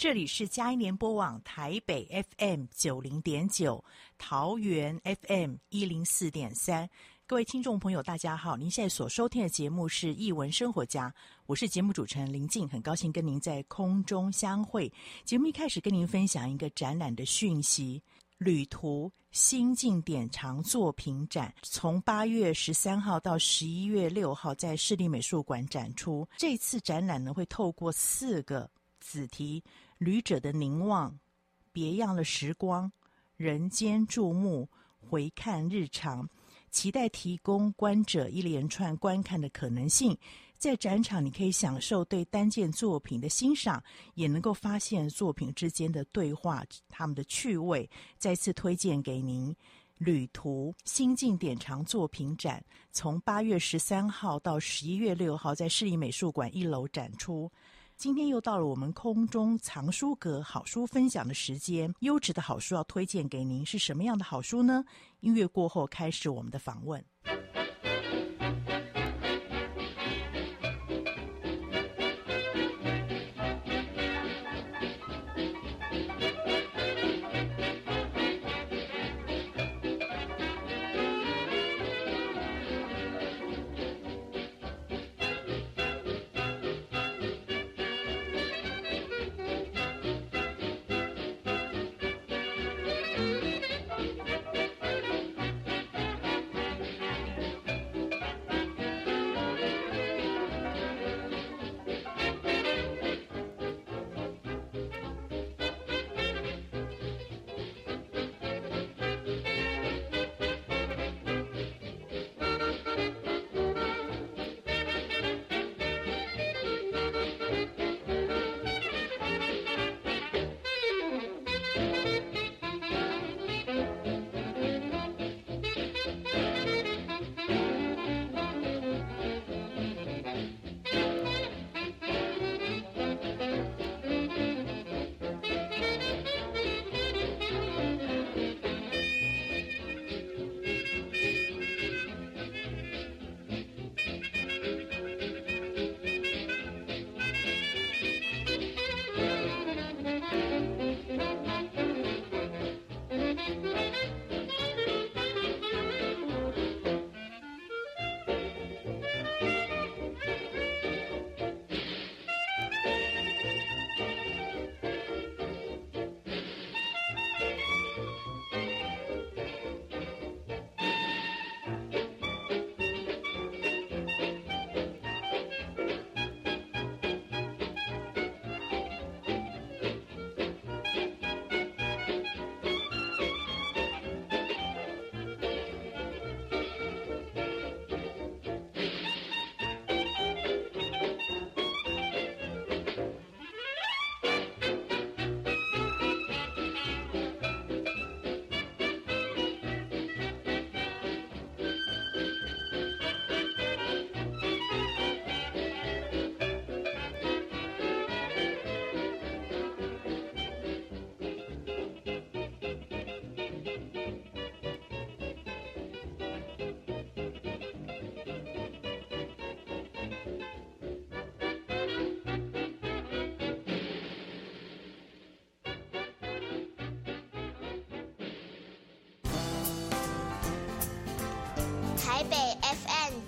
[0.00, 3.84] 这里是佳音联播网台北 FM 九零点九，
[4.16, 6.88] 桃园 FM 一零四点三。
[7.26, 8.56] 各位听众朋友，大家好！
[8.56, 11.10] 您现在所收听的节目是《艺文生活家》，
[11.44, 14.90] 我是节目主持人林静，很高兴跟您在空中相会。
[15.26, 18.02] 节目一开始跟您分享一个展览的讯息：
[18.38, 26.26] 旅途心境典藏作品展，从八月十三号到十一月六号在市立美术馆展出。
[26.38, 28.66] 这次展览呢，会透过四个
[28.98, 29.62] 子题：
[30.00, 31.14] 旅者的凝望、
[31.72, 32.90] 别样的时光、
[33.36, 34.66] 人间注目、
[34.98, 36.26] 回看日常。
[36.70, 40.16] 期待提供观者一连串观看的可能性，
[40.56, 43.82] 在展场你可以享受对单件作品的欣赏，
[44.14, 47.86] 也能够发现作品之间的对话，他们的趣味。
[48.16, 49.54] 再次推荐给您，
[49.98, 57.52] 旅途心境典藏作品展，从八月十三号到十一月六号在市立美术馆一楼展出。
[58.00, 64.82] 今天又到了我们空中藏书阁好书分享的时间，优质的好书要推荐给您，是什么样的好书呢？
[65.20, 67.04] 音乐过后开始我们的访问。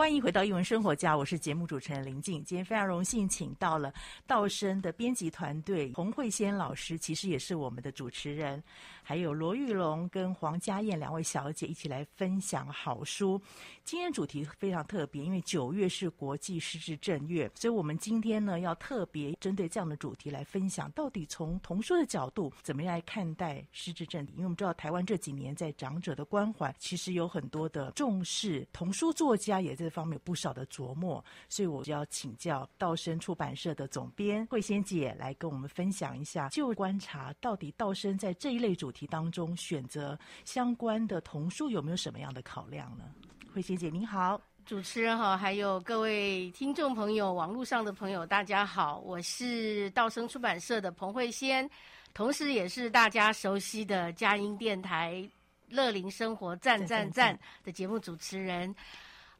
[0.00, 2.42] 欢迎回到艺文生活家，我是节目主持人林静。
[2.42, 3.92] 今天非常荣幸请到了
[4.26, 8.64] 道生的编辑团队，洪慧仙老师，其实也是我们的主持人。
[9.02, 13.38] 还有罗玉龙跟黄家燕两位小姐一起来分享好书。
[13.84, 24.26] 今天主题非常特别，因为九月是国际失智症月，所以我们今天呢要特别针对这样的主题来分享，到底从童书的角度怎么样来看待失智症？
[24.32, 39.00] 因为我们知道台湾这几年在长者的关怀其实有很多的重视，童书作家也在方面有不少的琢磨，所以我就要请教道生出版社的总编慧仙姐来跟我们分享一下，就观察到底道生在这一类主题。
[39.10, 43.04] 当中选择相关的童书有没有什么样的考量呢？
[43.52, 51.68] 慧仙姐您好，主持人好，还有各位听众朋友、网络上的朋友，大家好，我是道生出版社的彭慧仙，
[52.14, 55.14] 同时也是大家熟悉的佳音电台
[55.68, 57.34] 《乐龄生活赞赞赞》
[57.64, 58.72] 的节目主持人。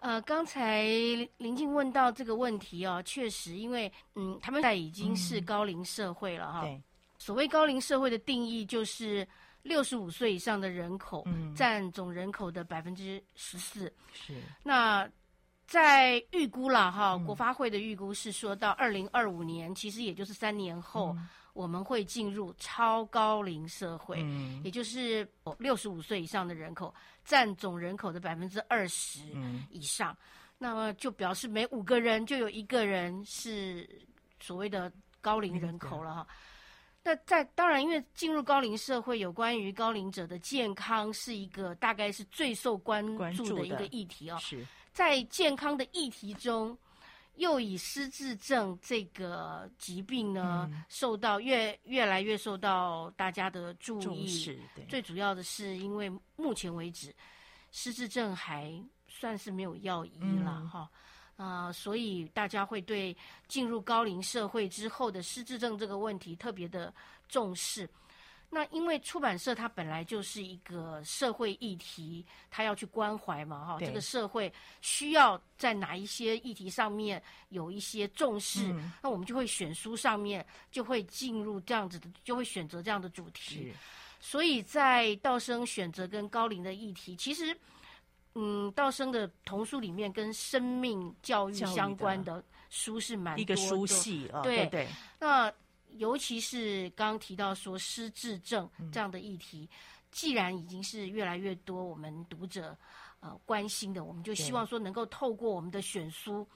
[0.01, 0.85] 呃，刚才
[1.39, 6.63] 林静问到这个问题哦，确实，因为嗯，他们现在已经是高龄社会了哈。
[6.63, 6.83] 对，
[7.19, 9.27] 所谓高龄社会的定义就是。
[9.63, 11.23] 六十五岁以上的人口
[11.55, 13.93] 占总人口的百分之十四。
[14.11, 14.41] 是。
[14.63, 15.07] 那
[15.67, 21.15] 在预估了哈，国发会的预估是说到二零二五年，其实也就是三年后，
[21.53, 24.25] 我们会进入超高龄社会，
[24.63, 26.95] 也就是六十五岁以上的人口
[27.25, 29.21] 占总人口的百分之二十
[29.71, 30.17] 以上。
[30.59, 33.89] 那么就表示每五个人就有一个人是
[34.41, 36.27] 所谓的高龄人口了哈。
[37.03, 43.03] 那在当然，因为进入高龄社会，有关于高龄者的健康是一个大概是最受关
[43.35, 44.37] 注的一个议题哦。
[44.39, 46.77] 是，在健康的议题中，
[47.41, 54.61] 又以失智症这个疾病呢，嗯、受到越越来越受到大家的注意。
[54.89, 57.15] 最主要的是，因为目前为止，
[57.73, 58.71] 失智症还
[59.09, 60.89] 算是没有药医了哈。
[60.93, 63.17] 嗯啊、呃，所以大家会对
[63.49, 66.93] 进入高龄社会之后的失智症这个问题特别的
[67.27, 67.89] 重视。
[68.51, 83.73] 那因为出版社它本来就是一个社会议题，它要去关怀嘛，哈，这个社会需要在哪一些议题上面有一些重视，嗯、那我们就会选书上面就会进入这样子的，就会选择这样的主题。
[84.21, 87.57] 所以在道生选择跟高龄的议题，其实。
[88.37, 94.87] 嗯，道生的童书里面跟生命教育相关的书是蛮多的，一个书系啊，对对。
[95.19, 95.53] 那
[95.93, 99.77] 尤其是刚刚提到说失智症这样的议题，嗯，
[100.11, 102.77] 既然已经是越来越多我们读者
[103.21, 106.47] 呃关心的，我们就希望说能够透过我们的选书，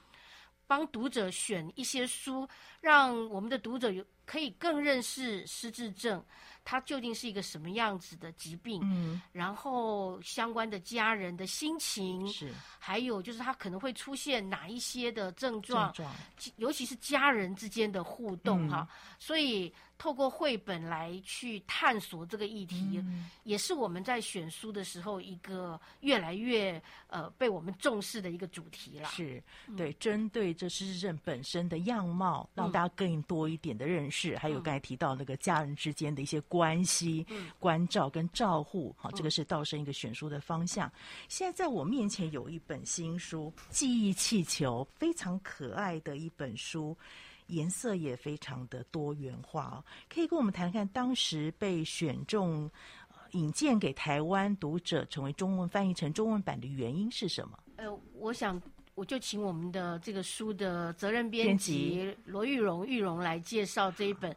[0.67, 2.47] 帮读者选一些书，
[2.81, 6.23] 让我们的读者有可以更认识失智症。
[6.65, 8.81] 它究竟是一个什么样子的疾病？
[8.83, 19.73] 嗯，然后相关的家人的心情是，还有就是他可能会出现哪一些的症状，症状，尤其是家人之间的互动哈，嗯，所以。
[19.97, 29.09] 透过绘本来去探索这个议题，嗯，也是我们在选书的时候一个越来越呃被我们重视的一个主题了。
[29.09, 29.41] 是，
[29.77, 40.91] 对，针对这失智症本身的样貌，让大家更多一点的认识，嗯，还有刚才提到那个家人之间的一些关系、嗯、关照跟照护，好，这个是道生一个选书的方向。
[41.29, 46.95] 现在在我面前有一本新书《记忆气球》，非常可爱的一本书。
[47.47, 52.69] 颜色也非常的多元化哦，可以跟我们谈谈当时被选中
[53.31, 57.57] 引荐给台湾读者，成为中文翻译成中文版的原因是什么？
[57.77, 58.61] 呃，我想
[58.93, 64.35] 我就请我们的这个书的责任编辑罗玉荣玉荣来介绍这一本，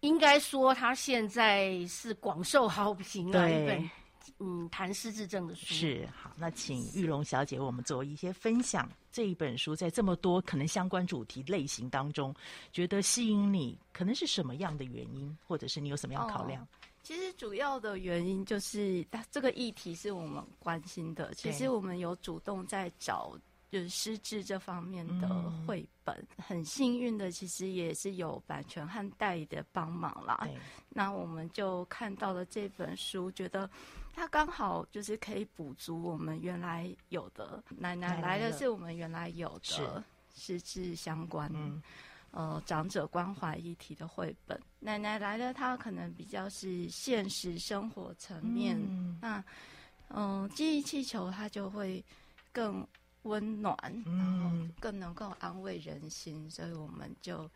[0.00, 3.90] 应该说他现在是广受好评的一本。
[4.38, 8.88] 嗯，谈失智症的书是好，那请玉龙小姐为我们做一些分享。
[9.10, 12.34] 这一本书在这么多可能相关主题类型当中，
[12.72, 16.62] 觉得吸引你，可能是什么样的原因，或者是你有什么样考量？
[16.62, 16.68] 哦，
[17.02, 21.32] 其实主要的原因就是，这个议题是我们关心的。
[21.34, 23.38] 其实我们有主动在找。
[23.68, 25.28] 就是失智这方面的
[25.66, 30.48] 绘本，嗯，很幸运的，其实也是有版权和代理的帮忙啦。
[30.88, 33.68] 那我们就看到了这本书，觉得
[34.16, 37.62] 它刚好就是可以补足我们原来有的。
[37.68, 40.02] 奶奶来的是我们原来有的
[40.34, 41.50] 实质相关。
[41.54, 41.82] 嗯，
[42.30, 44.58] 呃长者关怀议题的绘本。
[44.80, 48.78] 奶奶来了，它可能比较是现实生活层面。
[48.80, 49.44] 嗯、那
[50.08, 52.02] 嗯、呃，记忆气球它就会
[52.52, 52.88] 更
[53.24, 57.50] 温暖，然后更能够安慰人心，所以我们就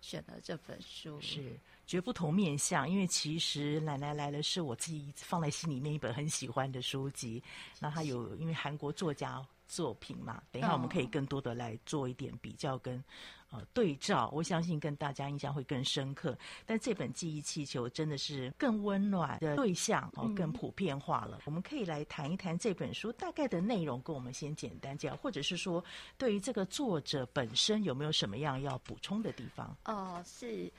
[0.00, 1.20] 选了这本书。
[1.20, 1.58] 是。
[1.86, 7.42] 绝不同面相，因为其实奶奶来了是我自己放在心里面一本很喜欢的书籍。
[7.80, 13.02] 那它有因为韩国作家作品嘛，等一下我们可以更多的来做一点比较跟
[13.50, 14.28] 呃对照。
[14.32, 16.36] 我相信跟大家印象会更深刻。
[16.64, 21.36] 但这本记忆气球真的是更温暖的对象哦，更普遍化了。
[21.38, 25.84] 嗯、我们可以来谈一谈这本书大概的内容，跟我们先简单讲，或者是说
[26.18, 29.76] 对于这个作者本身有没有什么样要补充的地方？
[29.84, 30.72] 哦，是。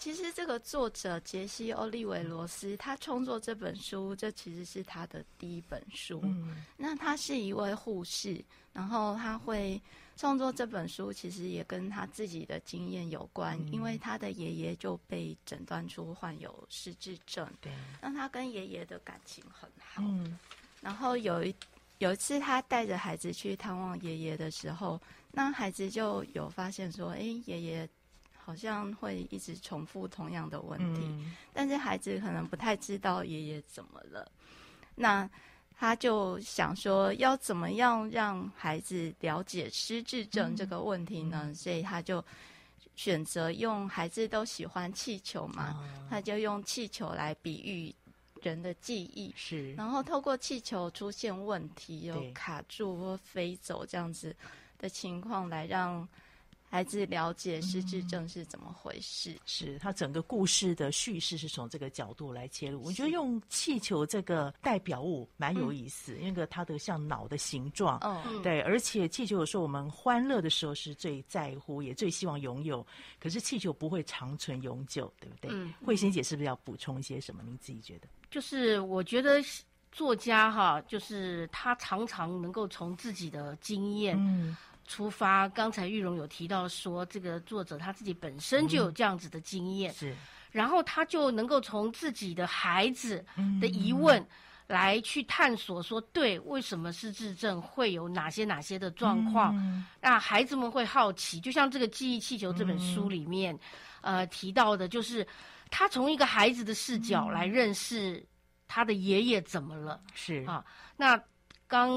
[0.00, 6.22] 其实这个作者杰西·欧利维罗斯，他创作这本书，这其实是他的第一本书。
[6.24, 8.42] 嗯、那他是一位护士，
[8.72, 9.78] 然后他会
[10.16, 17.46] 创作这本书，其实也跟他自己的经验有关，嗯、因为他的爷爷就被诊断出患有失智症。
[17.60, 20.02] 对，那他跟爷爷的感情很好。
[20.02, 20.38] 嗯、
[20.80, 21.54] 然后有一
[21.98, 24.98] 有一次，他带着孩子去探望爷爷的时候，
[25.30, 27.86] 那孩子就有发现说：“哎，爷爷。”
[28.50, 34.28] 好像会一直重复同样的问题，嗯、但是孩子可能不太知道爷爷怎么了。
[34.96, 35.30] 那
[35.78, 41.42] 他就想说，要怎么样让孩子了解失智症这个问题呢？
[41.44, 42.24] 嗯、所以他就
[42.96, 47.94] 选择用孩子都喜欢气球嘛，嗯、他就用气球来比喻
[48.42, 54.34] 人的记忆，是，然后透过气球出现问题，有卡住或飞走这样子
[54.76, 56.08] 的情况来让。
[56.70, 59.32] 孩子了解失智症是怎么回事？
[59.32, 62.80] 嗯、是他整个故事的叙事是从这个角度来切入。
[62.84, 67.98] 我觉得用气球这个代表物蛮有意思，因为它的像脑的形状。
[68.02, 72.86] 嗯，对，而且气球有时候我们欢乐的时候是最在乎，也最希望拥有。
[73.18, 75.50] 可是气球不会长存永久，对不对？
[75.52, 77.42] 嗯，慧心姐是不是要补充一些什么？
[77.44, 78.06] 您自己觉得？
[78.30, 79.42] 就是我觉得
[79.90, 84.16] 作家哈，就是他常常能够从自己的经验。
[84.20, 84.56] 嗯
[84.90, 90.16] 出发，刚才玉荣有提到说，这个作者他自己本身就有这样子的经验，嗯、是，
[90.50, 93.24] 然后他就能够从自己的孩子
[93.60, 94.26] 的疑问
[94.66, 99.54] 来去探索，说对，为什么失智症会有哪些哪些的状况？
[99.56, 103.54] 嗯、那孩子们会好奇，就像这个《记忆气球》这本书里面，
[104.00, 105.24] 嗯、呃提到的，就是
[105.70, 108.26] 他从一个孩子的视角来认识
[108.66, 110.00] 他的爷爷怎么了？
[110.14, 110.64] 是啊，
[110.96, 111.16] 那
[111.68, 111.90] 刚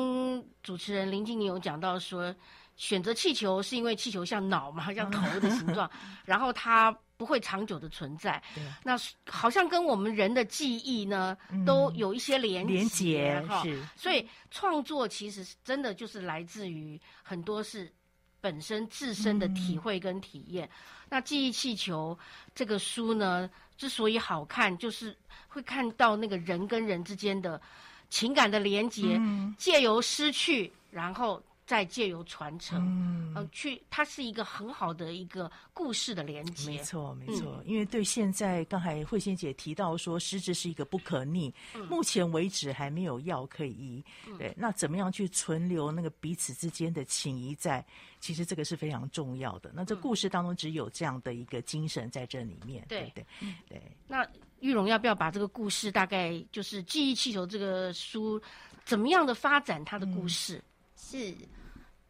[0.61, 2.31] 主持人林静妮有讲到说。
[2.75, 5.89] 选择气球是因为气球像脑嘛，像头的形状，
[6.25, 8.41] 然后它不会长久的存在。
[8.55, 8.97] 对那
[9.29, 17.93] 好像跟我们人的记忆呢，嗯、都有一些连结是，所以创作其实真的就是来自于很多是
[18.41, 20.67] 本身自身的体会跟体验。
[20.67, 20.71] 嗯、
[21.09, 22.17] 那记忆气球
[22.55, 25.15] 这个书呢，之所以好看，就是
[25.47, 27.61] 会看到那个人跟人之间的
[28.09, 31.41] 情感的连结，嗯、借由失去，然后。
[31.65, 36.71] 再借由传承，嗯、呃，去，它是一个很好的一个故事的连接。
[36.71, 37.55] 没错，没错。
[37.57, 44.03] 嗯、因为对现在，刚才慧仙姐提到说，失智是一个不可逆，嗯、目前为止还没有药可以医。
[44.27, 47.85] 嗯、对，那怎么样去存留那个彼此之间的情谊在？
[48.19, 49.69] 其实这个是非常重要的。
[49.73, 53.25] 那这故事当中只有这样的一个精神在这里面，嗯、对对？
[53.41, 53.81] 嗯、对。
[54.07, 54.25] 那
[54.61, 58.41] 玉龙要不要把这个故事大概就是《记忆气球》这个书
[58.85, 60.63] 怎么样的发展它的故事？
[61.11, 61.35] 嗯是，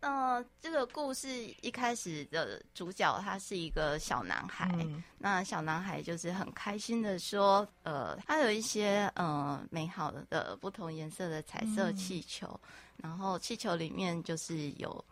[0.01, 1.27] 呃，这个故事
[1.61, 15.03] 一开始的主角他是一个小男孩，嗯、那小男孩就是很开心的说，呃，他有一些呃美好的不同颜色的彩色气球，嗯、然后气球里面就是有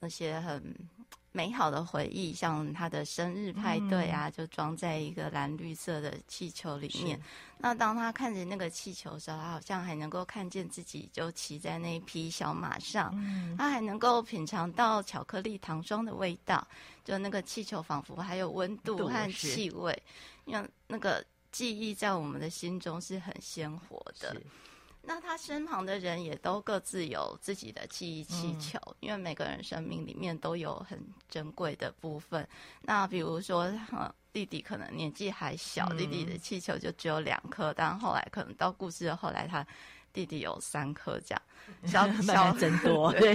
[0.00, 0.74] 那些很。
[1.36, 7.20] 美好的回忆，像他的生日派对啊，嗯、就装在一个蓝绿色的气球里面。
[7.58, 13.10] 那当他看着那个气球的时候，他好像还能够看见自己就骑在那匹小马上。
[13.16, 16.64] 嗯、他还能够品尝到巧克力糖霜的味道，
[17.04, 20.00] 就那个气球仿佛还有温度和气味，
[20.44, 24.40] 因为那个记忆在我们的心中是很鲜活的。
[25.06, 32.46] 那他身旁的人也都各自有自己的记忆气球，嗯、因为每个人生命里面都有很珍贵的部分。
[32.80, 33.70] 那比如说，
[34.32, 39.66] 弟弟可能年纪还小，嗯、弟弟的气球就只有两颗，但后来可能到故事的后来，他
[40.12, 41.42] 弟弟有三颗这样，
[41.86, 43.12] 小小真多。
[43.20, 43.34] 对，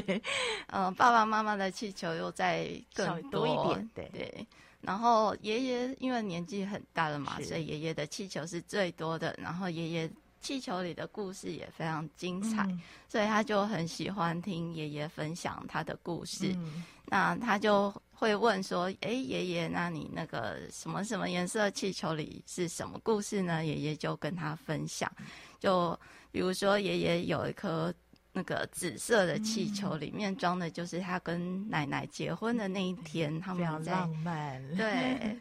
[0.67, 4.47] 嗯、呃，爸爸妈妈的气球又再更多，多一点，对对。
[4.81, 9.35] 然后爷爷因为年纪很大了嘛，所以爷爷的气球是最多的。
[9.37, 10.11] 然后爷爷。
[10.41, 16.53] 气球里的故事也非常精彩，嗯、所以他就很喜欢听爷爷分享他的故事。
[16.55, 25.11] 嗯、那他就会问说：“哎，爷爷，那你那个什么什么颜色气球里是什么故事呢？”爷爷就跟他分享，
[25.59, 25.97] 就
[26.31, 27.93] 比如说爷爷有一颗
[28.31, 35.37] 那个紫色的气球，里面装的就是他跟奶奶结婚的那一天，嗯、他们在浪漫对。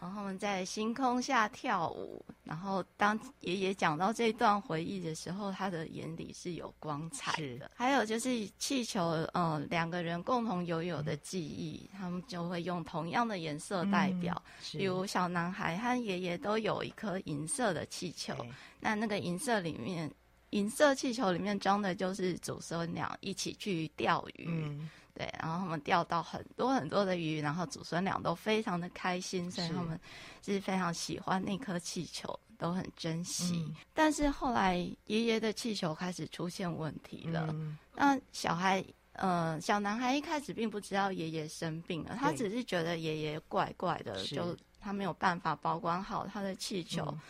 [0.00, 7.70] 然后我们在星空下跳舞，然后当爷爷讲到这段回忆的时候，他的眼里是有光彩的。
[7.74, 9.02] 还有就是气球，
[9.34, 14.42] 呃，两个人共同拥有的记忆，嗯、他们就会用同样的颜色代表。
[14.72, 18.34] 嗯、比如小男孩和爷爷都有一颗银色的气球，
[18.80, 20.10] 那那个银色里面，
[20.50, 24.46] 银色气球里面装的就是祖孙俩一起去钓鱼。
[24.48, 24.88] 嗯
[25.20, 30.00] 对，然后他们钓到很多很多的鱼，然后祖孙俩都非常的开心，所以他们
[30.42, 33.62] 是非常喜欢那颗气球，都很珍惜。
[33.68, 37.48] 嗯、但是后来爷爷的气球开始出现问题了。
[37.50, 47.04] 嗯、那小孩，呃，小男孩一开始并不知道爷爷生病了，他只是觉得爷爷怪怪的，就他没有办法保管好他的气球。
[47.08, 47.20] 嗯、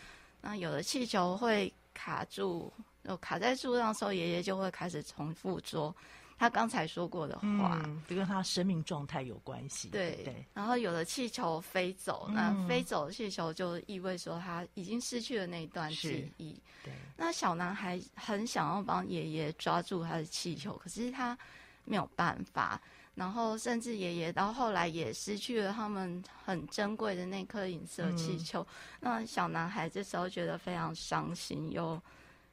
[0.42, 5.92] 那有的气球会卡住，就卡在树上的时候，爷爷就会开始重复说。
[6.40, 9.90] 他刚才说过的话，嗯，跟他生命状态有关系。
[9.90, 16.58] 对，对，对，然后有的气球飞走，嗯、那飞走的气球就意味说他已经失去了那一段记忆。
[16.82, 21.36] 对，那小男孩很想要帮爷爷抓住他的气球，可是他
[21.84, 22.80] 没有办法。
[23.14, 28.62] 然后甚至爷爷到后来也失去了他们很珍贵的那颗银色气球。
[28.62, 28.66] 嗯、
[29.00, 32.00] 那小男孩这时候觉得非常伤心，又。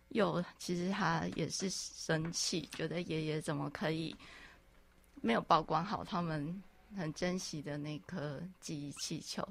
[0.09, 4.15] 有，其实他也是生气，觉得爷爷怎么可以
[5.21, 6.63] 没有保管好他们
[6.95, 9.47] 很珍惜的那颗记忆气球？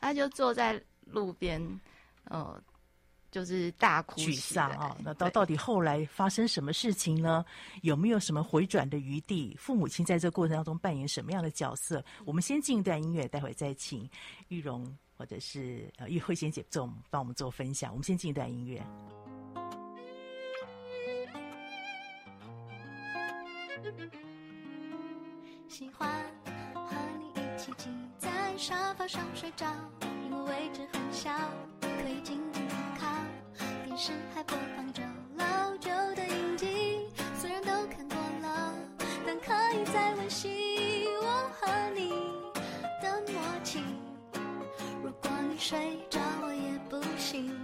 [0.00, 1.80] 他就坐在路边，
[2.24, 2.62] 呃，
[3.30, 4.94] 就是大哭沮丧啊。
[5.02, 7.42] 那到到底后来发生什么事情呢？
[7.80, 9.56] 有没有什么回转的余地？
[9.58, 12.04] 父母亲在这个过程当中扮演什么样的角色？
[12.26, 14.06] 我们先进一段音乐，待会再请
[14.48, 17.90] 玉荣或者是呃玉慧仙姐做帮我们做分享。
[17.90, 18.84] 我们先进一段音乐。
[25.68, 26.08] 喜欢
[26.74, 29.66] 和你一起挤在沙发上睡着，
[30.24, 31.30] 因为位置很小，
[31.80, 33.06] 可以静静地靠。
[33.84, 35.02] 电视还播放着
[35.36, 38.74] 老旧的影集，虽然都看过了，
[39.26, 42.10] 但可以再温习我和你
[43.02, 43.82] 的默契。
[45.02, 47.63] 如果你睡着，我也不行。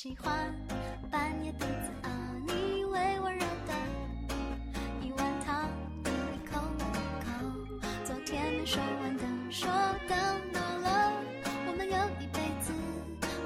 [0.00, 0.54] 喜欢
[1.10, 2.10] 半夜独自熬，
[2.46, 3.74] 你为我热的
[5.02, 5.68] 一碗汤，
[6.04, 6.82] 一口一
[7.24, 7.28] 口，
[8.04, 9.24] 昨天没说完的。
[9.50, 9.68] 说
[10.08, 10.14] 到
[10.52, 11.12] 哪了？
[11.66, 12.72] 我们有一辈子，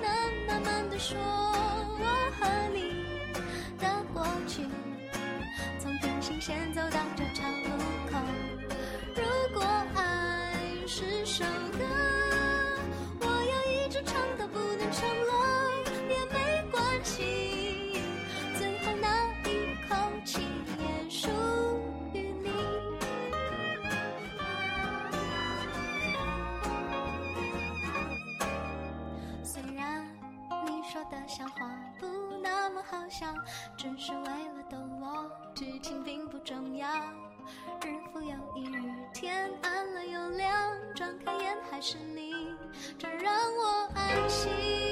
[0.03, 0.07] 能
[0.47, 2.05] 慢慢的说，我
[2.39, 3.03] 和你
[3.79, 4.69] 的过去，
[5.81, 7.79] 从平行线走到这条路
[8.11, 8.19] 口。
[9.17, 10.53] 如果爱
[10.87, 11.47] 是首
[11.79, 11.83] 歌，
[31.13, 31.69] 的笑话
[32.01, 32.07] 不
[32.43, 33.27] 那么好笑，
[33.77, 35.31] 只是为了逗我。
[35.55, 36.89] 剧情并不重要，
[37.85, 42.33] 日复又一日，天暗了又亮，睁开眼还是你，
[42.99, 44.92] 这让我安心。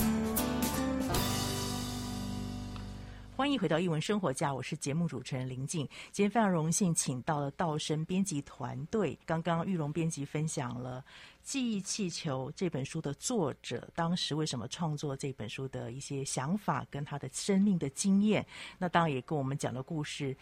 [3.41, 5.83] 欢迎回到一文生活家，我是节目主持人林静。
[6.11, 9.17] 今天非常荣幸请到了道生编辑团队。
[9.25, 11.03] 刚刚玉龙编辑分享了
[11.41, 18.45] 《记忆气球》这本书的作者当时为什么创作这本书的一些想法，跟他的生命的经验。
[18.77, 20.37] 那当然也跟我们讲了故事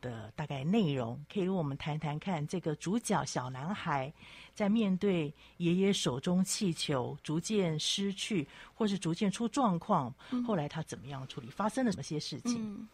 [0.00, 4.12] 的大概内容，可以跟我们谈谈看这个主角小男孩。
[4.52, 11.48] 在面对爷爷手中气球逐渐失去，或是逐渐出状况，嗯、后来他怎么样处理？
[11.48, 12.56] 发生了什么些事情？
[12.58, 12.86] 嗯，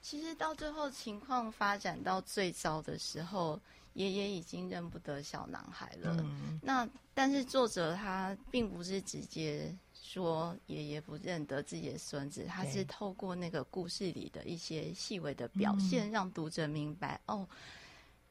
[0.00, 3.58] 其实到最后情况发展到最糟的时候，
[3.94, 6.14] 爷爷已经认不得小男孩了。
[6.20, 17.48] 嗯、那但是作者他并不是直接说爷爷不认得自己的孙子，他是透过那个故事里的一些细微的表现，让读者明白、嗯、哦。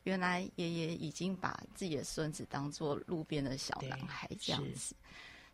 [0.03, 4.95] 原来爷爷已经把自己的孙子当做路边的小男孩这样子，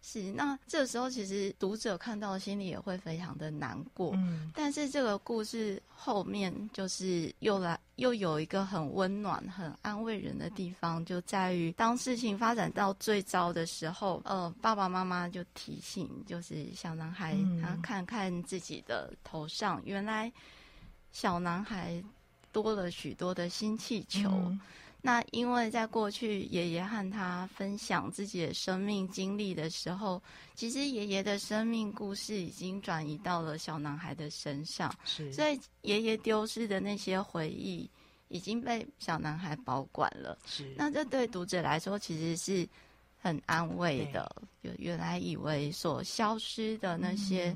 [0.06, 4.12] 是，那这时候其实读者看到心里也会非常的难过。
[4.16, 20.30] 嗯，但是这个故事后面就是又来又有一个很温暖、很安慰人的地方，就在于当事情发展到最糟的时候，呃，爸爸妈妈就提醒，就是小男孩他看看自己的头上，原来
[21.14, 22.04] 小男孩。
[22.52, 24.62] 多了许多的新气球，嗯、
[25.06, 30.24] 那因为在过去爷爷和他分享自己的生命经历的时候，
[30.56, 37.90] 其实爷爷的生命故事已经转移到了小男孩的身上，是，所以爷爷丢失的那些回忆
[38.30, 40.40] 已经被小男孩保管了。
[40.46, 42.66] 是，那这对读者来说其实是
[43.22, 47.54] 很安慰的，就原来以为所消失的那些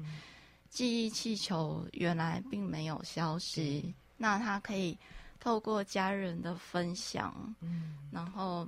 [0.69, 3.81] 记忆气球，原来并没有消失。
[4.17, 4.97] 那他可以
[5.39, 8.67] 透过家人的分享，嗯，然后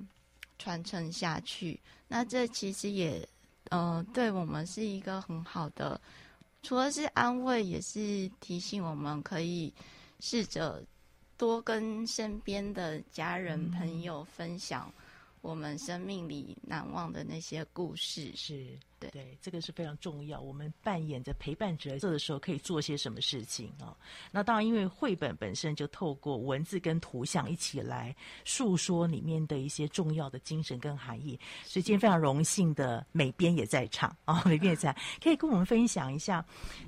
[0.58, 1.80] 传承下去。
[2.08, 3.28] 那这其实也，
[3.70, 6.00] 呃，对我们是一个很好的，
[6.64, 9.74] 除了是安慰，也是提醒我们可以
[10.20, 10.84] 试着
[11.38, 14.92] 多跟身边的家人朋友分享
[15.42, 18.32] 我们生命里难忘的那些故事。
[18.36, 18.78] 是。
[19.00, 20.42] 对，对，这个是非常重要。
[20.42, 23.96] 我们扮演着陪伴角色的时候，可以做些什么事情啊？
[24.30, 31.40] 那当然，因为绘本本身就透过文字跟图像一起来诉说里面的一些重要的精神跟含义。
[31.64, 36.46] 所以今天非常荣幸的美编也在场啊，美编也在，可以跟我们分享一下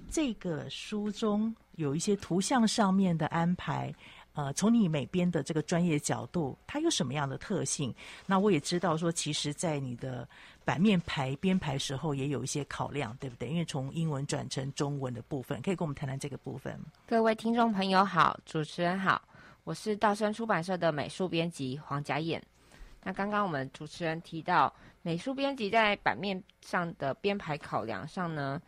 [0.10, 3.96] 这个书中有一些图像上面的安排。
[4.34, 7.94] 呃，从你美编的这个专业角度，它有什么样的特性？
[8.26, 10.28] 那我也知道说，其实，在你的
[10.64, 13.50] 版面排编排时候，也有一些考量，对不对？
[13.50, 16.80] 因为从英文转成中文的部分，可以跟我们谈谈这个部分？
[17.06, 19.22] 各位听众朋友好，主持人好，
[19.66, 22.42] 我是道声出版社的美术编辑黄佳燕。
[23.04, 28.62] 那刚刚我们主持人提到，美术编辑在版面上的编排考量上呢，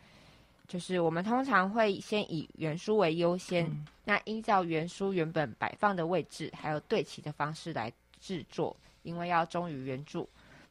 [0.67, 10.25] 就是我们通常会先以原书为优先，嗯、那依照原书原本摆放的位置，还有对齐的方式来制作，因为要忠于原著。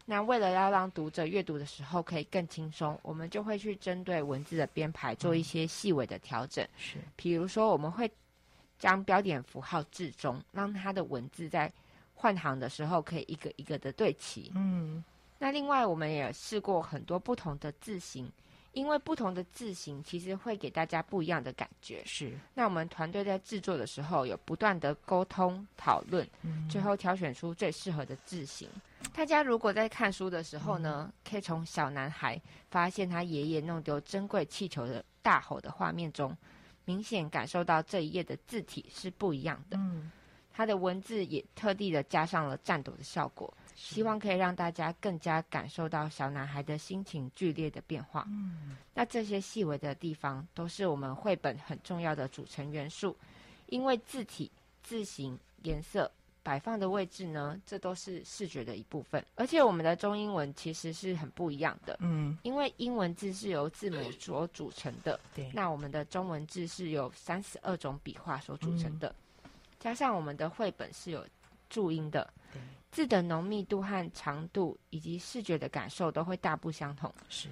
[0.04, 6.66] 那为了要让读者阅读的时候可以更轻松，我们就会去针对文字的编排做一些细微的调整。
[6.76, 8.10] 是、嗯，比如说我们会
[8.78, 11.70] 将标点符号置中，让它的文字在
[12.14, 14.50] 换行的时候可以一个一个的对齐。
[14.56, 15.04] 嗯，
[15.38, 18.28] 那另外我们也试过很多不同的字型。
[18.72, 22.02] 因为不同的字型，其实会给大家不一样的感觉。
[22.06, 28.68] 是，那我们团队在制作的时候，有不断的沟通讨论，嗯、最后挑选出最适合的字型。
[29.12, 36.34] 大家如果在看书的时候呢，嗯、可以从小男孩发现他爷爷弄丢珍贵气球的大吼的画面中，
[36.86, 39.76] 明显感受到这一页的字体是不一样的。
[39.76, 40.10] 嗯，
[40.50, 43.52] 他的文字也特地的加上了颤抖的效果。
[43.82, 48.24] 希望可以让大家更加感受到小男孩的心情剧烈的变化。
[48.30, 53.16] 嗯，那这些细微的地方都是我们绘本很重要的组成元素，
[53.66, 54.48] 因为字体、
[54.84, 56.08] 字形、颜色、
[56.44, 59.22] 摆放的位置呢，这都是视觉的一部分。
[59.34, 61.98] 而且我们的中英文其实是很不一样的。
[62.00, 71.26] 嗯，因为英文字是由字母所组成的，对，那我们的中文字是由三十二种笔画所组成的，嗯，加上我们的绘本是有
[71.68, 72.32] 注音的。
[72.92, 77.12] 字的浓密度和长度，以及视觉的感受都会大不相同。
[77.30, 77.48] 是，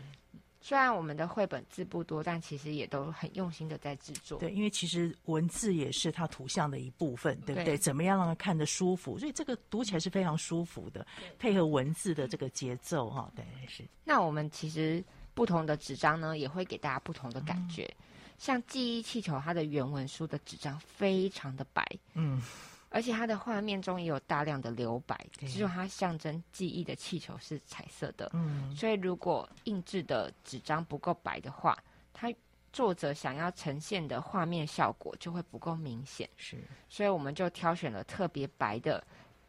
[0.60, 4.38] 虽然我们的绘本字不多，但其实也都很用心的在制作。
[4.38, 7.64] 对，因为其实文字也是它图像的一部分，对不对？
[7.64, 9.18] 对，怎么样让它看得舒服？
[9.18, 11.06] 所以这个读起来是非常舒服的，
[11.38, 13.82] 配合文字的这个节奏，哈，对，是。
[14.04, 17.84] 那我们其实不同的纸张呢，也会给大家不同的感觉。
[17.98, 18.04] 嗯、
[18.36, 22.42] 像记忆气球，它的原文书的纸张非常的白，嗯。
[22.90, 28.30] 而且它的画面中也有大量的留白，只有它象征记忆的气球是彩色的。
[28.34, 31.78] 嗯，所以如果印制的纸张不够白的话，
[32.12, 32.32] 它
[32.72, 36.28] 作者想要呈现的画面效果就会不够明显。
[36.36, 39.02] 是，所以我们就挑选了特别白的、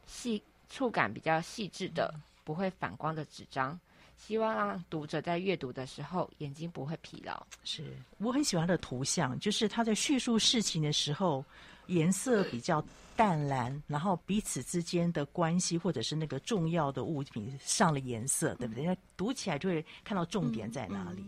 [0.05, 3.79] 细触感比较细致的、嗯、不会反光的纸张。
[4.17, 7.43] 希望让读者在阅读的时候眼睛不会疲劳。
[7.63, 11.43] 是我很喜欢的图像，就是他在叙述事情的时候，
[11.91, 12.83] 颜色比较
[13.15, 18.85] 淡蓝，然后彼此之间的关系或者是那个重要的物品上了颜色，对不对？
[18.85, 21.23] 那、嗯、读起来就会看到重点在哪里。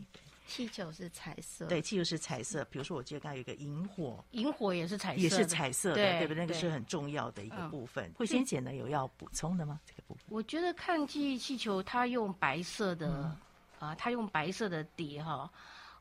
[0.46, 2.64] 气球是彩色，对，气球是彩色。
[2.66, 6.44] 比如说，我记得刚才有一个萤火，萤火也是彩色，也是彩色的，对，不对？
[6.44, 8.12] 那个是很重要的一个部分。
[8.16, 9.80] 慧先姐呢，有要补充的吗？
[9.86, 15.50] 这个部分，我觉得看记忆气球，它用白色的、嗯、啊，它用白色的底哈，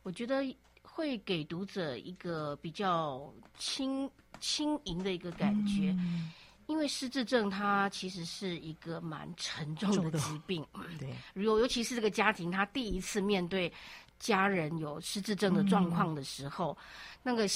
[0.03, 0.44] 我觉得
[0.83, 4.11] 会给读者一个比较轻
[4.42, 5.96] 轻盈的一个感觉。
[5.98, 6.31] 嗯。
[6.68, 10.64] 因为失智症它其实是一个蛮沉重的疾病，
[10.98, 13.70] 对，尤尤其是这个家庭，他第一次面对
[14.18, 17.46] 家人有失智症的状况的时候，嗯、那个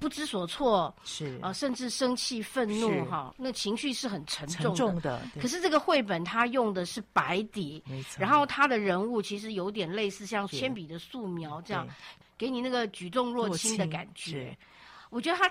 [0.00, 1.36] 不知所措，是。
[1.36, 4.76] 啊、呃，甚至生气、愤怒，哈，那情绪是很沉重的。
[4.76, 7.80] 重的可是这个绘本它用的是白底，
[8.18, 11.86] 然后它的人物其实有点类似像铅笔的素描这样，
[12.38, 14.56] 给你那个举重若轻的感觉。
[15.10, 15.48] 我觉得它。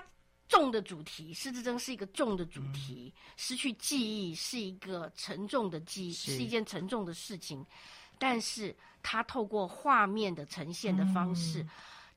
[0.50, 7.64] 重的主题，失智症是一个重的主题，嗯、失去记忆是一个沉重的记忆，是，是一件沉重的事情。
[8.18, 11.66] 但是，他透过画面的呈现的方式，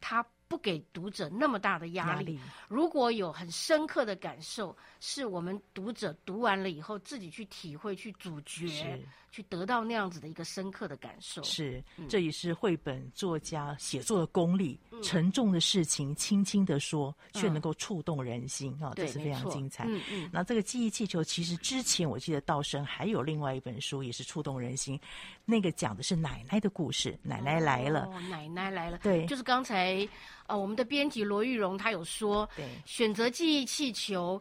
[0.02, 2.40] 他、嗯、不给读者那么大的压力，压力。
[2.68, 9.00] 如果有很深刻的感受，是我们读者读完了以后自己去体会、去咀嚼。
[9.34, 14.80] 去得到那样子的一个深刻的感受，是，嗯、这也是绘本作家写作的功力。
[14.92, 19.86] 嗯、沉重的事情轻轻的说，却能够触动人心啊，这是非常精彩。
[19.88, 20.30] 嗯嗯。
[20.32, 25.00] 那这个记忆气球，其实之前我记得道生还有另外一本书也是触动人心，
[25.46, 30.08] 那个讲的是奶奶的故事，奶奶来了，哦、奶奶来了，对，就是刚才
[30.46, 34.40] 呃我们的编辑罗玉荣他有说，对，选择记忆气球。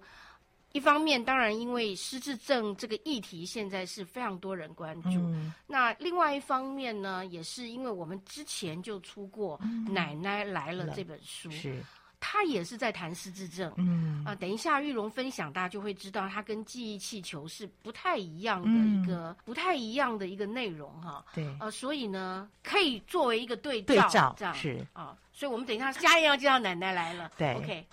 [0.73, 5.11] 一方面，当然因为失智症这个议题现在是非常多人关注。
[5.11, 9.59] 嗯、那另外一方面呢，也是因为我们之前就出过
[9.93, 11.83] 《奶奶来了》这本书，嗯、是，
[12.19, 13.73] 他也是在谈失智症。
[13.77, 21.25] 嗯啊、呃，等一下玉荣分享，大家就会知道，它跟记忆气球是不太一样的一个、嗯、不太一样的一个内容哈。
[21.35, 25.19] 对，呃，所以呢，可以作为一个对照，对照这样是啊、呃。
[25.33, 27.31] 所以我们等一下嘉燕要介绍《奶奶来了》。
[27.39, 27.87] 对，OK。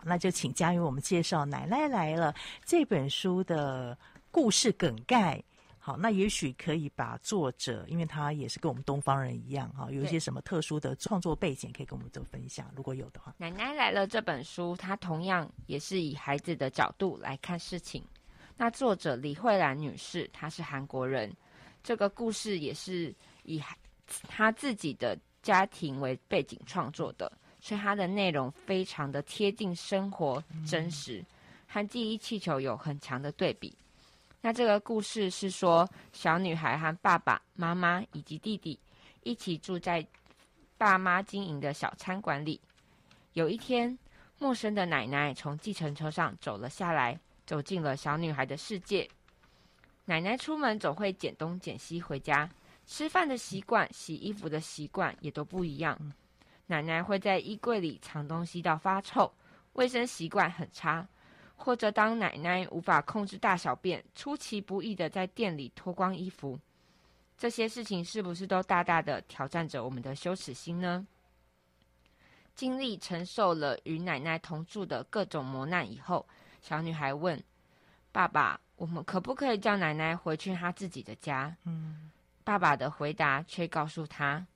[0.00, 2.32] 好，那就请嘉瑜为我们介绍《奶奶来了》
[2.64, 3.96] 这本书的
[4.30, 5.42] 故事梗概。
[5.78, 12.70] 好，那也许可以把作者，因为他也是跟我们东方人一样，哈，有一些什么特殊的创作背景，可以跟我们做分享。
[12.74, 18.02] 如果有的话，《奶奶来了》这本书，它同样也是以孩子的角度来看事情。
[18.56, 21.30] 那作者李慧兰女士，她是韩国人，
[21.82, 23.62] 这个故事也是以
[24.06, 27.30] 她自己的家庭为背景创作的。
[27.60, 31.24] 所以它的内容非常的贴近生活、真实，
[31.68, 33.76] 和记忆气球有很强的对比。
[34.40, 38.78] 那这个故事是说，小女孩和爸爸妈妈以及弟弟
[39.22, 40.04] 一起住在
[40.78, 42.58] 爸妈经营的小餐馆里。
[43.34, 43.96] 有一天，
[44.38, 49.06] 陌生的奶奶从计程车上走了下来，走进了小女孩的世界。
[50.06, 52.48] 奶奶出门总会捡东捡西回家，
[52.86, 55.96] 吃饭的习惯、洗衣服的习惯也都不一样。
[56.70, 59.28] 奶奶会在衣柜里藏东西到发臭，
[59.72, 61.04] 卫生习惯很差，
[61.56, 66.56] 或者当奶奶无法控制大小便，出其不意的在店里脱光衣服，
[67.36, 71.04] 这些事情是不是都大大的挑战着我们的羞耻心呢？
[72.54, 76.24] 经历承受了与奶奶同住的各种磨难以后，
[76.62, 77.42] 小女孩问
[78.12, 82.12] 爸爸：“我们可不可以叫奶奶回去她自己的家？”嗯，
[82.44, 84.46] 爸爸的回答却告诉她。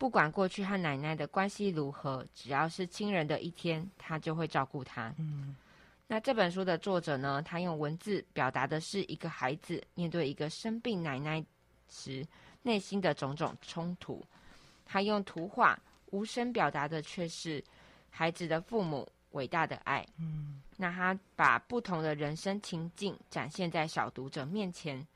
[0.00, 5.14] 不管过去和奶奶的关系如何，只要是亲人的一天，他就会照顾她。
[5.18, 5.54] 嗯，
[6.06, 7.42] 那这本书的作者呢？
[7.42, 11.44] 他用文字表达的是一个孩子面对一个生病奶奶
[11.90, 12.26] 时
[12.62, 14.24] 内心的种种冲突。
[14.86, 17.62] 他用图画无声表达的却是
[18.08, 20.06] 孩子的父母伟大的爱。
[20.16, 25.06] 嗯，那他把不同的人生情境展现在小读者面前。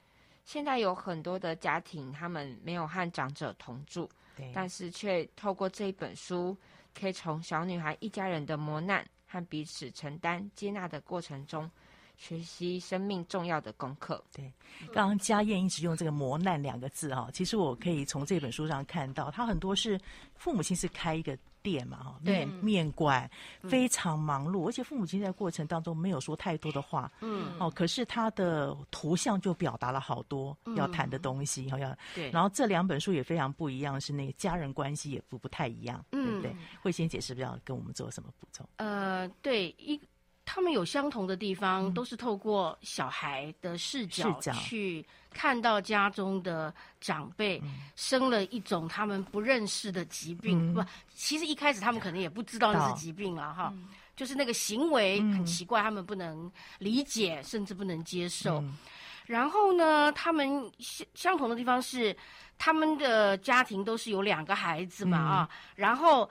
[0.44, 4.06] 现在有很多的家庭，他们没有和长者同住。
[4.52, 6.56] 但是却透过这一本书，
[6.98, 11.70] 可以从小女孩一家人的磨难和彼此承担接纳的过程中，
[12.16, 14.22] 学习生命重要的功课。
[14.32, 14.52] 对，
[14.92, 19.98] 刚刚家燕一直用这个“磨难”两个字哈，其实我可以从这本书上看到，他很多是
[20.34, 23.28] 父母亲是开一个店嘛哈，面面馆
[23.62, 32.30] 非常忙碌，而且父母亲在过程当中没有说太多的话，嗯，哦，可是他的图像就表达了好多要谈的东西，好像对。
[32.30, 36.54] 然后这两本书也非常不一样，是那个家人关系也不不太一样，对不对？
[36.82, 38.68] 慧仙姐是不是要跟我们做什么补充？
[38.76, 39.98] 呃，对一。
[40.46, 47.60] 他们有相同的地方，嗯、都是透过小孩的视角去看到家中的长辈
[47.96, 50.72] 生了一种他们不认识的疾病。
[50.72, 58.58] 嗯、不，其实一开始他们可能也不知道那是疾病了哈，嗯、就是那个行为很奇怪，他们不能理解，嗯、甚至不能接受。
[58.58, 58.76] 嗯、
[59.24, 62.14] 然后呢，他们相相同的地方是，
[62.58, 66.28] 他们的家庭都是有两个孩子嘛啊，嗯、然后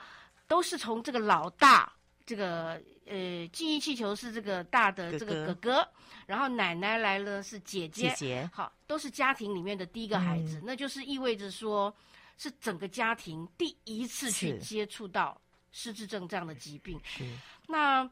[0.47, 1.91] 都是从这个老大
[2.28, 2.80] 这个。
[3.06, 5.88] 呃，记忆气球是这个大的这个哥哥，
[6.26, 8.50] 然后奶奶来了是姐姐，姐姐。
[8.54, 11.94] 好，都是家庭里面的第一个孩子，嗯、那就是意味着说，
[12.38, 15.39] 是整个家庭第一次去接触到
[15.72, 17.00] 失智症这样的疾病。
[17.04, 17.26] 是，
[17.68, 18.10] 那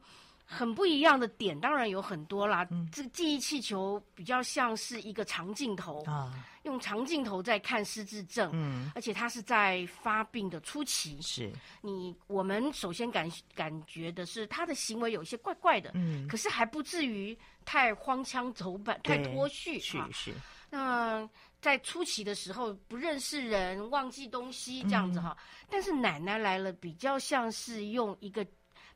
[0.54, 2.66] 很不一样的点当然有很多啦。
[2.70, 6.32] 嗯、这个记忆气球比较像是一个长镜头啊。
[6.64, 11.20] 用长镜头在看失智症，嗯，而且它是在发病的初期。
[11.20, 19.80] 是，你我们首先感感觉的是他的行为有一些怪怪的，嗯，可是还不至于太荒腔走板、太脱序。
[19.80, 20.32] 是是。
[20.70, 21.28] 那
[21.60, 25.36] 在初期的时候不认识人、忘记东西这样子哈，
[25.68, 28.46] 但是奶奶来了，比较像是用一个。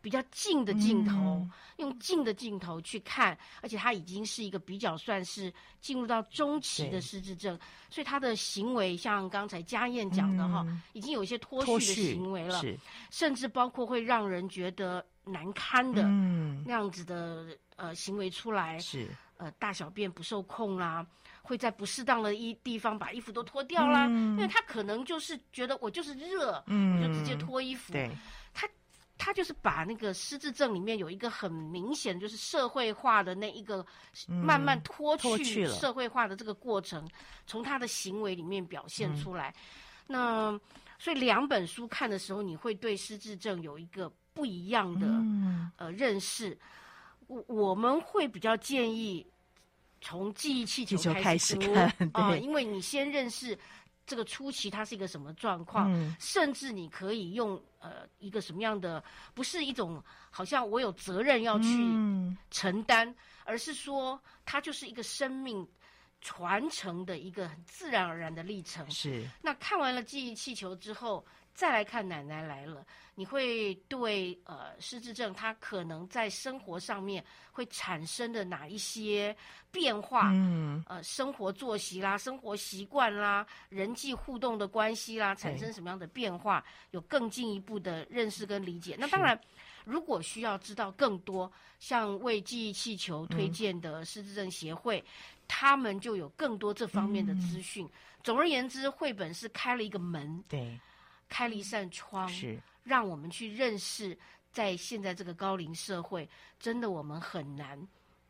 [0.07, 7.59] 比较近的镜头，嗯、用近的镜头去看，而且他已经是一个比较算是进入到中期的失智症，
[7.91, 12.63] 所以他的行为像刚才佳燕讲的哈，嗯、已经有一些脱序的行为了，
[13.11, 16.05] 甚至包括会让人觉得难堪的
[16.65, 19.09] 那样子的呃行为出来，是。
[19.39, 21.07] 呃大小便不受控啦，
[21.43, 28.11] 会在不适当的一地方把衣服都脱掉啦，嗯、因为他可能就是觉得我就是热，嗯，我就直接脱衣服，对。
[29.19, 33.85] 他就是把那个失智症里面有一个很明显就是社会化的那一个
[34.29, 37.09] 慢慢脱去社会化的这个过程，
[37.47, 39.55] 从他的行为里面表现出来。
[40.07, 40.59] 那
[40.99, 45.07] 所以两本书看的时候，你会对失智症有一个不一样的
[45.77, 46.57] 呃认识。
[47.27, 49.27] 我我们会比较建议
[50.01, 53.59] 从记忆气球开始看啊，因为你先认识。
[54.07, 55.93] 这个初期它是一个什么状况？
[55.93, 59.03] 嗯、甚至你可以用呃一个什么样的，
[59.35, 61.67] 不是一种好像我有责任要去
[62.51, 65.67] 承担，嗯、而是说它就是一个生命
[66.21, 68.89] 传承的一个很自然而然的历程。
[68.91, 69.29] 是。
[69.43, 71.25] 那看完了记忆气球之后，
[71.57, 72.87] 再来看奶奶来了。
[73.19, 79.35] 你会对呃失智症它可能在生活上面会产生的哪一些
[79.71, 80.31] 变化？
[80.35, 86.63] 嗯，呃，生活作息啦，生活习惯啦，人际互动的关系啦，产生什么样的变化？
[86.91, 88.95] 有更进一步的认识跟理解。
[88.99, 89.41] 那当然，
[89.87, 95.05] 如果需要知道更多，像为记忆气球推荐的失智症协会，嗯、
[95.49, 97.87] 他们就有更多这方面的资讯。
[97.87, 97.91] 嗯、
[98.23, 100.79] 总而言之，绘本是开了一个门，对，
[101.29, 102.59] 开了一扇窗，是。
[102.83, 104.17] 让我们去认识，
[104.53, 107.87] 在现在这个高龄社会，真的我们很难。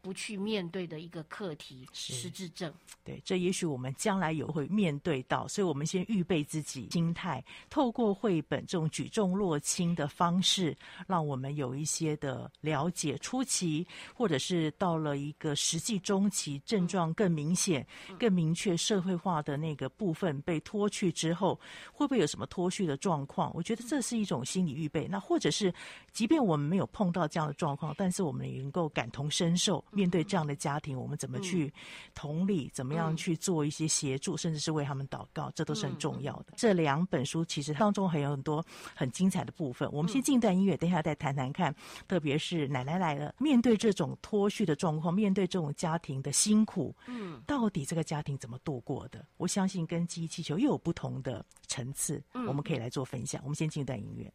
[0.06, 2.72] 不去面对的一个课题，失智症。
[3.02, 10.76] 对，这也许我们将来也会面对到，所以我们先预备自己心态，透过绘本这种举重若轻的方式，
[11.08, 13.18] 让我们有一些的了解。
[13.18, 17.84] 初期或者是到了一个实际中期，症状更明显、
[18.16, 21.58] 更明确，社会化的那个部分被脱去之后，
[21.92, 23.50] 会不会有什么脱序的状况？
[23.56, 25.08] 我觉得这是一种心理预备。
[25.08, 25.74] 那或者是，
[26.12, 29.84] 即便我们没有碰到这样的状况，但是我们也能够感同身受。
[29.96, 31.72] 面对这样的家庭，我们怎么去
[32.14, 32.70] 同理？
[32.74, 36.52] 怎么样去做一些协助，甚至是为他们祷告，这都是很重要的。
[36.56, 38.62] 这两本书其实当中还有很多
[38.94, 39.90] 很精彩的部分。
[39.90, 41.74] 我们先进一段音乐，等一下再谈谈看。
[42.06, 49.24] 特别是奶奶来了，面对这种脱序的状况，面对这种家庭的辛苦，嗯，到底这个家庭怎么度过的？
[49.38, 53.40] 我相信跟记忆气球又有不同的层次，我们可以来做分享。
[53.44, 54.30] 我们先进一段音乐。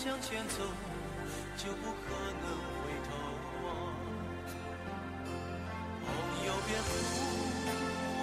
[0.00, 0.62] 向前走
[1.56, 2.46] 就不可能
[2.78, 3.10] 回头
[3.64, 3.66] 望。
[6.06, 6.06] 朋
[6.46, 6.88] 友别哭，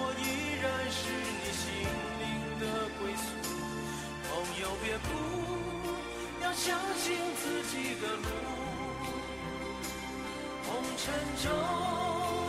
[0.16, 0.98] 依然是
[1.36, 1.68] 你心
[2.16, 2.24] 灵
[2.60, 2.64] 的
[2.96, 3.28] 归宿。
[4.24, 5.04] 朋友别哭，
[6.40, 7.04] 要相信
[7.36, 8.26] 自己的路。
[10.64, 11.04] 红尘
[11.44, 11.44] 中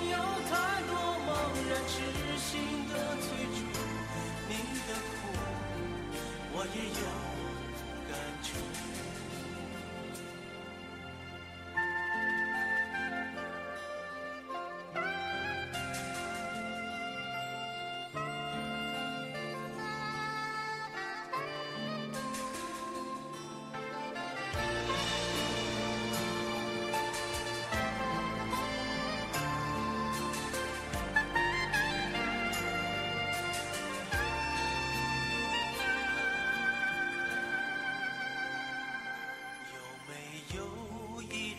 [0.08, 0.16] 有
[0.48, 0.56] 太
[0.88, 0.96] 多
[1.28, 1.30] 茫
[1.68, 2.00] 然痴
[2.40, 2.48] 心
[2.88, 3.60] 的追逐，
[4.48, 4.56] 你
[4.88, 5.36] 的苦
[6.54, 7.27] 我也有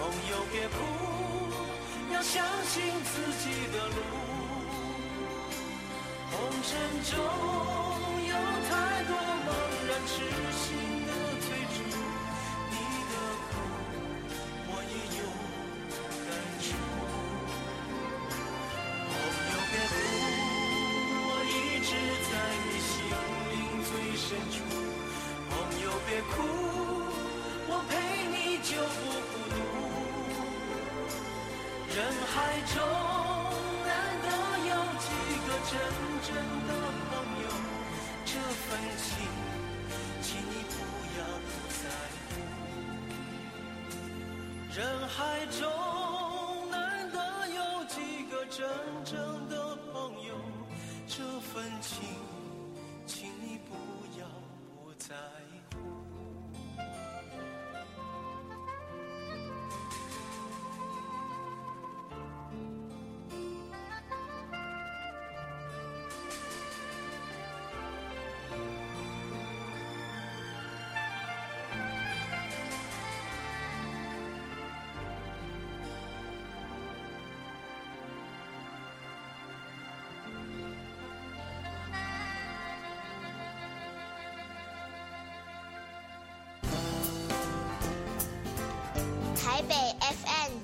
[0.00, 0.76] 朋友别哭，
[2.10, 3.12] 要相信自
[3.44, 4.00] 己的路。
[6.32, 6.32] 红
[6.62, 6.70] 尘
[7.04, 7.12] 中
[8.26, 8.32] 有
[8.66, 8.70] 太
[9.04, 9.12] 多
[9.44, 9.48] 茫
[9.86, 10.12] 然痴
[10.56, 10.64] 心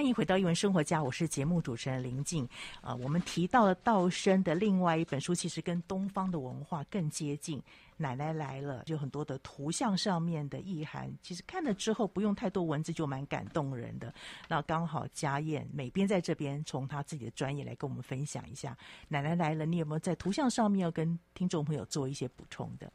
[0.00, 2.42] 欢迎回到艺文生活家，我是节目主持人林静。
[2.80, 7.62] 啊、呃，我们提到了道生的另外一本书，其实跟东方的文化更接近。
[7.98, 14.10] 奶奶来了，就很多的图像上面的意涵，其实看了之后不用太多文字就蛮感动人的。
[14.48, 18.74] 那刚好家燕美编在这边，从她自己的专业来跟我们分享一下。
[19.06, 22.90] 奶奶来了，你有没有在图像上面要跟听众朋友做一些补充的？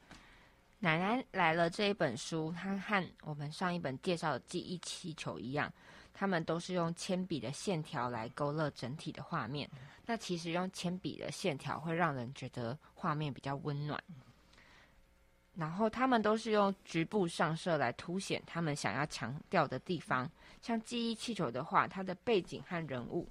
[0.79, 5.71] 奶奶来了这一本书，它和我们上一本介绍的记忆气球一样。
[6.17, 9.69] 他们都是用铅笔的线条来勾勒整体的画面。
[10.05, 14.01] 那其实用铅笔的线条会让人觉得画面比较温暖。
[15.55, 20.29] 然后他们都是用局部上色来凸显他们想要强调的地方。
[20.61, 23.27] 像记忆气球的话，它的背景和人物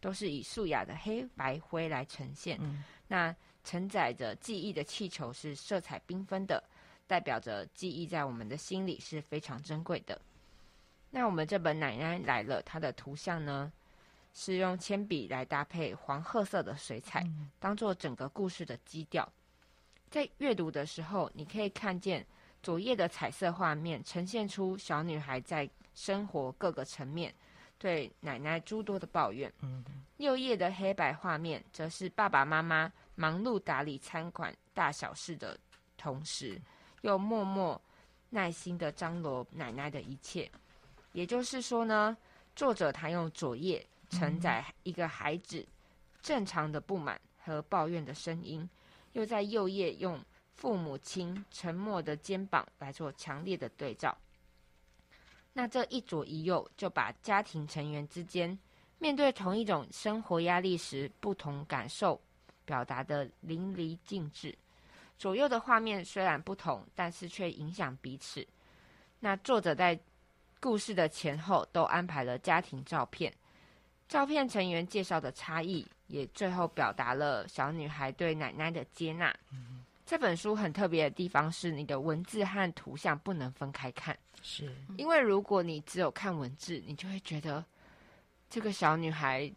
[0.00, 2.58] 都是以素雅的黑白灰来呈现。
[3.06, 6.62] 那承载着记忆的气球是色彩缤纷的，
[7.06, 10.20] 代表着记忆在我们的心里是非常珍贵的。
[11.10, 13.72] 那我们这本奶奶来了，它的图像呢，
[14.32, 19.28] 是用铅笔来搭配黄褐色的水彩，嗯、当做整个故事的基调。
[20.08, 22.24] 在阅读的时候，你可以看见
[22.62, 27.34] 左页的彩色画面，呈现出小女孩在生活各个层面
[27.78, 29.52] 对奶奶诸多的抱怨。
[29.62, 29.84] 嗯、
[30.18, 35.58] 右页的黑白画面，则是爸爸妈妈忙碌打理餐馆大小事的
[35.96, 36.60] 同时，
[37.00, 37.80] 又默默
[38.30, 40.50] 耐心的张罗奶奶的一切。
[41.12, 42.16] 也就是说呢，
[42.54, 45.66] 作者他用左页承载一个孩子
[46.22, 48.68] 正常的不满和抱怨的声音，
[49.12, 50.22] 又在右页用
[50.54, 54.16] 父母亲沉默的肩膀来做强烈的对照。
[55.52, 58.56] 那这一左一右就把家庭成员之间
[58.98, 62.20] 面对同一种生活压力时不同感受
[62.64, 64.56] 表达得淋漓尽致。
[65.18, 68.46] 左右的画面虽然不同，但是却影响彼此。
[69.18, 69.98] 那作者在
[70.60, 73.32] 故事的前后都安排了家庭照片，
[74.08, 79.34] 照片成员介绍的差异，也最后表达了小女孩对奶奶的接纳。
[79.52, 87.64] 嗯、这本书很特别的地方是，你的文字和图像不能分开看，是因为如果你只有看文字，你就会觉得
[88.48, 89.50] 这个小女孩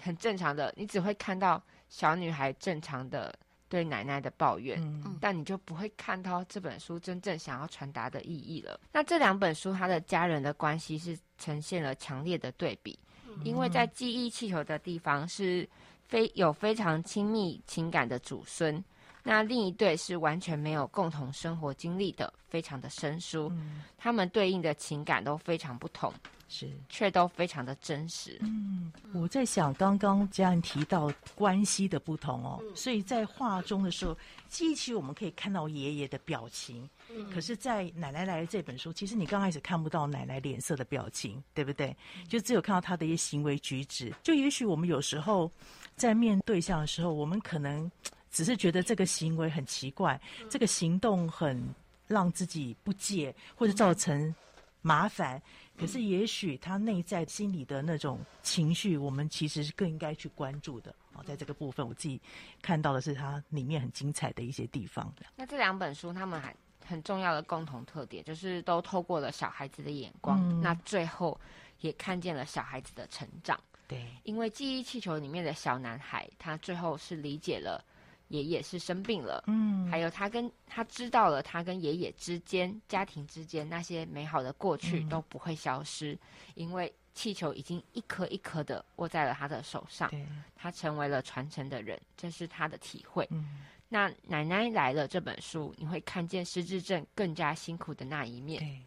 [0.00, 3.36] 很正常的，你只会看到小女孩正常的。
[3.68, 8.78] 对奶奶的抱怨，嗯、但你就不会看到这本书真正想要传达的意义了。
[8.92, 15.68] 那这两本书，他的家人的关系是呈现了强烈的对比，嗯、因为在记忆气球的地方是
[16.04, 18.82] 非有非常亲密情感的祖孙，
[19.26, 26.12] 那另一对是完全没有共同生活经历的，非常的生疏，嗯、他们对应的情感都非常不同。
[26.48, 28.38] 是，却都非常的真实。
[28.40, 34.16] 嗯，我在想，刚刚家人提到关系的不同哦，嗯、所以在画中的时候，
[34.48, 36.88] 记忆起我们可以看到爷爷的表情。
[37.10, 41.94] 嗯，可是，在奶奶来了这本书，其实你刚开始看不到奶奶脸色的表情，对不对？
[42.28, 44.14] 就只有看到她的一些行为举止。
[44.22, 45.50] 就也许我们有时候
[45.96, 47.90] 在面对象的时候，我们可能
[48.36, 51.58] 只是觉得这个行为很奇怪，嗯、这个行动很
[52.06, 54.34] 让自己不解，或者造成
[54.82, 55.40] 麻烦。
[55.74, 60.94] 可是，也许他内在心里的那种情绪，我们其实是更应该去关注的。
[61.14, 62.20] 哦，在这个部分，我自己
[62.60, 65.10] 看到的是它里面很精彩的一些地方。
[65.34, 71.40] 那这两本书，他们还很重要的共同特点，就是都透过了小孩子的眼光，嗯、那最后
[71.80, 73.58] 也看见了小孩子的成长。
[73.88, 77.82] 对，因为记忆气球里面的小男孩，他最后是理解了。
[78.28, 86.18] 爷爷是生病了，嗯，还有他跟他知道了，他跟爷爷之间家庭之间那些美好的过去都不会消失，嗯、
[86.54, 90.10] 因为气球已经一颗一颗的握在了他的手上，
[90.54, 93.26] 他成为了传承的人，这是他的体会。
[93.30, 98.60] 嗯，那奶奶来了这本书，你会看见失智症更加辛苦的那一面。
[98.60, 98.82] 对，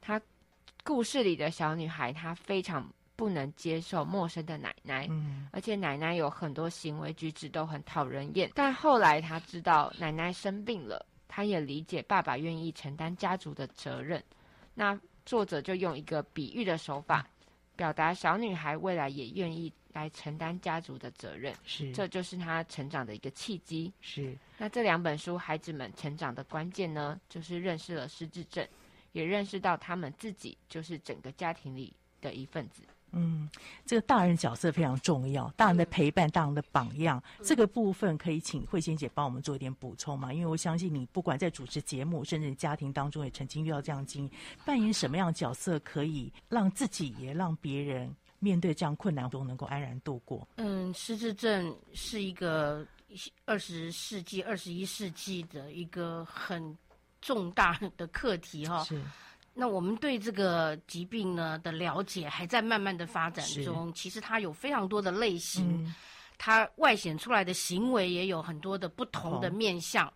[0.00, 0.20] 他
[0.82, 2.92] 故事里的小女孩，她非常。
[3.16, 8.50] 不能接受陌生的奶奶，嗯，而且奶奶有很多行为举止都很讨人厌。
[8.54, 14.22] 但后来他知道奶奶生病了，他也理解爸爸愿意承担家族的责任。
[14.74, 17.26] 那作者就用一个比喻的手法，
[17.76, 21.54] 表达小女孩未来也愿意来承担家族的责任。
[21.64, 23.92] 是，这就是她成长的一个契机。
[24.00, 28.66] 是，那这两本书孩子们成长的关键呢，就是认识了失智症，
[29.12, 32.82] 也认识到他们自己就是整个家庭里的一份子。
[33.14, 33.48] 嗯，
[33.86, 40.32] 这个大人角色非常重要，大人的陪伴，大人的榜样，嗯、这个部分可以请慧仙姐帮我们做一点补充吗？
[40.32, 44.32] 因为我相信你不管在主持节目，甚至家庭当中也曾经遇到这样经历，
[44.64, 50.46] 扮演什么样的角色，可以让自己也让别人面对这样困难都能够安然度过。
[50.56, 52.86] 嗯，失智症是一个
[53.44, 56.76] 二十世纪、二十一世纪的一个很
[57.20, 58.82] 重大的课题哈。
[58.84, 59.00] 是。
[59.54, 63.92] 那我们对这个疾病呢的了解还在慢慢的发展中。
[63.94, 65.94] 其实它有非常多的类型，嗯、
[66.36, 70.08] 它外显出来的行为也有很多的不同的面向。
[70.08, 70.12] 哦、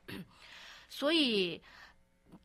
[0.88, 1.62] 所以，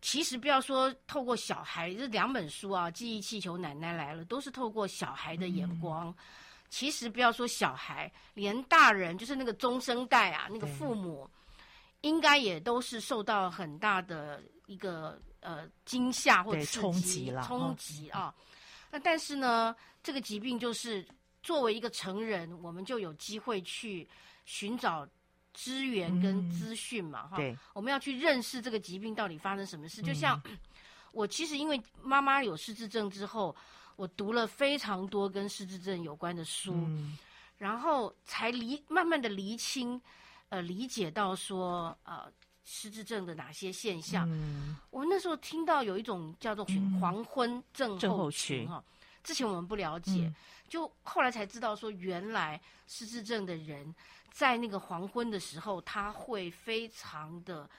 [0.02, 6.10] 其实不要说透过小孩这两本书啊，《记忆气球》、《奶奶来了》都是透过小孩的眼光。
[6.10, 6.16] 嗯、
[6.70, 11.43] 其实不要说小孩，连大人，就是那个中生代啊，那个父母，对
[12.04, 15.22] 应该也都是受到很大的一个。
[15.46, 18.34] 呃，惊吓或者冲击了，冲击啊！
[18.90, 21.06] 那但是呢，这个疾病就是
[21.42, 24.08] 作为一个成人，我们就有机会去
[24.46, 25.06] 寻找
[25.54, 27.36] 资源跟资讯嘛，哈。
[27.36, 30.02] 对，我们要去认识这个疾病到底发生什么事。
[30.02, 30.42] 就像
[31.12, 33.54] 我其实因为妈妈有失智症之后，
[33.98, 36.74] 我读了非常多跟失智症有关的书，
[37.58, 40.02] 然后才理慢慢的厘清，
[40.54, 42.32] 呃，理解到说，呃。
[42.66, 44.26] 失智症的哪些现象？
[44.32, 46.66] 嗯、我那时候听到有一种叫做
[46.98, 48.82] 黄昏症候群哈，
[49.22, 50.36] 之前我们不了解，嗯、
[50.70, 53.94] 就后来才知道说，原来失智症的人
[54.32, 57.70] 在那个黄昏的时候，他会非常的，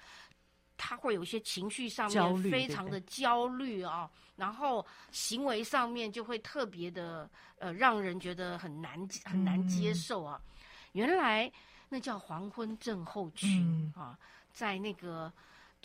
[0.77, 7.27] 他会有一些情绪上面非常的焦虑啊、哦，然后行为上面就会特别的
[7.59, 10.39] 呃，让人觉得很难很难接受啊。
[10.45, 10.53] 嗯、
[10.93, 11.51] 原来
[11.89, 14.19] 那叫黄昏症候群、嗯、啊，
[14.53, 15.33] 在那个。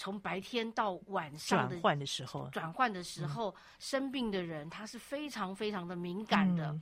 [0.01, 6.67] 从白天到晚上转换的时候，转换的时候，生病的人他是非常非常的敏感的。
[6.67, 6.81] 嗯、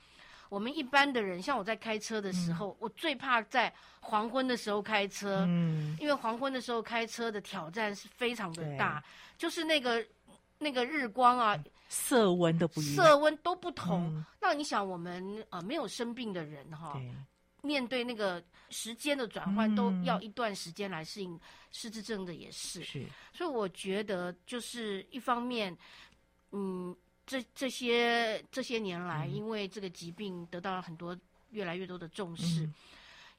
[0.50, 9.04] 我们一般的人，像我在开车的时候，嗯、我最怕在黄昏的时候开车，嗯，因为黄昏的时候开车的挑战是非常的大，
[9.36, 10.06] 就是那个
[10.60, 11.58] 那个日光啊，
[11.90, 14.16] 色温都不一样，色温都不同。
[14.16, 17.02] 嗯、那你想，我们啊、呃、没有生病的人哈。
[17.68, 21.40] 面对那个时间的转换，都要一段时间来适应。
[21.70, 23.06] 失智症的也是，是。
[23.34, 25.78] 所以我觉得，就是一方面，
[26.52, 26.96] 嗯，
[27.26, 31.16] 这这些这些年来，因为这个疾病得到了很多
[31.52, 32.74] 越来越多的重视，嗯、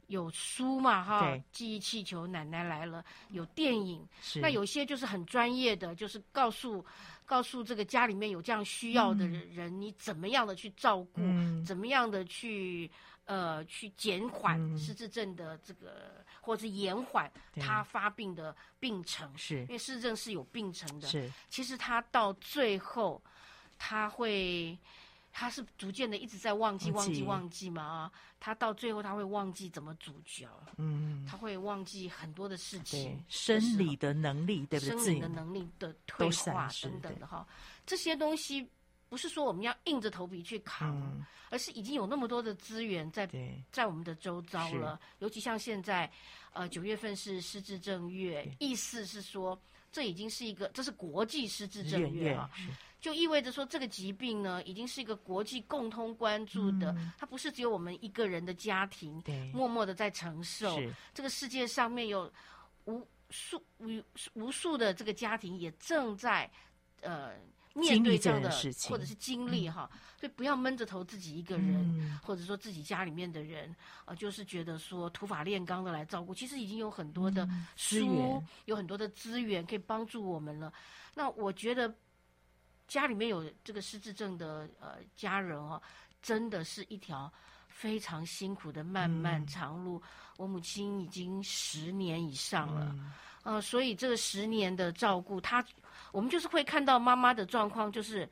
[0.08, 4.40] 有书嘛，哈，记忆气球，奶奶来了，有电影，是。
[4.40, 6.84] 那有些就是很专业的，就是告诉
[7.24, 12.88] 告诉这个家里面有这样需要的人，嗯、你怎么样的去照顾，嗯、怎么样的去。
[13.28, 21.06] 呃，去减缓失智症的这个，嗯、或者是延缓他发病的病程，是，因为失智症是有病程的。
[21.06, 23.22] 是，其实他到最后，
[23.76, 24.78] 他会，
[25.30, 30.48] 他是逐渐的一直在忘记、忘记、忘记嘛啊，他到最后他会忘记怎么煮脚，
[30.78, 34.96] 嗯，他会忘记很多的事情，生理的能力，对不对？
[34.96, 37.46] 生理的能力的退化等等的哈，
[37.84, 38.66] 这些东西。
[39.08, 43.26] 不是说我们要硬着头皮去扛，嗯、而是已经有那么多的资源在
[43.72, 45.00] 在我们的周遭了。
[45.20, 46.10] 尤其像现在，
[46.52, 49.58] 呃，九月份是失智正月，意思是说
[49.90, 52.50] 这已经是一个，这是国际失智正月啊，
[53.00, 59.22] 就意味着说这个疾病呢，已经是一个国际共通关注的，嗯、它不是只有我们一个人的家庭
[59.54, 60.78] 默默的在承受。
[61.14, 62.30] 这个世界上面有
[62.84, 64.02] 无数无
[64.34, 66.50] 无数的这个家庭也正在
[67.00, 67.32] 呃。
[67.74, 69.88] 面对这样的事情，或者是经历哈，
[70.18, 80.72] 所以不要闷着头自己一个人，或者说自己家里面的人，呃，就是觉得说土法炼钢的来照顾，其实已经有很多的书，有很多的资源可以帮助我们了。
[81.14, 81.94] 那我觉得
[82.88, 85.80] 家里面有这个失智症的呃家人哦，
[86.20, 87.32] 真的是一条
[87.68, 90.02] 非常辛苦的漫漫长路。
[90.36, 92.96] 我母亲已经十年以上了，
[93.42, 95.64] 呃，所以这个十年的照顾，她。
[96.12, 98.28] 我们就是会看到妈妈的状况，就是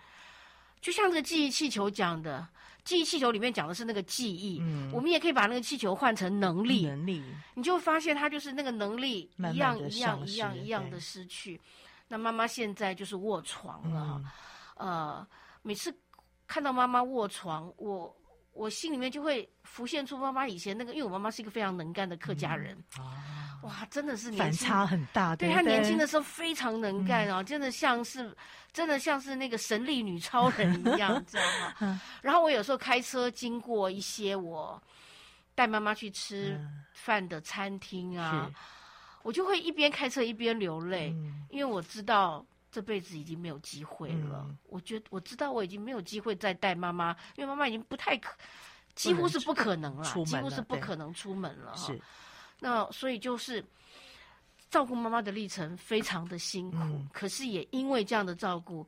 [0.81, 2.47] 就像这个记忆气球讲的，
[2.85, 7.23] 记忆气球里面讲的是那个记忆，嗯，我们也可以把那个气球换成能力，能力，
[7.55, 11.61] 你就发现它就是那个能力一样一样一样一样的失去。
[12.09, 14.23] 那妈妈现在就是卧床了，
[14.77, 15.27] 嗯、呃，
[15.63, 15.95] 每次
[16.47, 18.17] 看到妈妈卧床，我。
[18.57, 25.37] 我心里面就会浮现出妈妈以前那个，因为我妈妈是一个非常能干的客家人，嗯啊、哇，真的是反差很大。
[25.37, 28.35] 对，对她年轻的时候非常能干啊，嗯、真的像是，
[28.73, 31.43] 真的像是那个神力女超人一样， 知道
[31.81, 32.01] 吗？
[32.23, 34.83] 然后我有时候开车经过一些我
[35.55, 36.59] 带妈妈去吃
[36.95, 38.55] 饭的餐厅啊，嗯、
[39.23, 42.45] 我就会一边开车一边流泪，嗯、因为我知道。
[42.77, 44.45] 这辈子已经没有机会了。
[44.47, 48.37] 嗯、我觉得我知道我已经没有机会再带妈妈，因为妈妈已经不太可，
[48.95, 51.75] 几乎是不可能了，了几乎是不可能出门了。
[51.75, 51.99] 是，
[52.61, 53.65] 那所以就是
[54.71, 58.87] 照顾妈妈的历程非常的辛苦，嗯、可是也因为这样的照顾，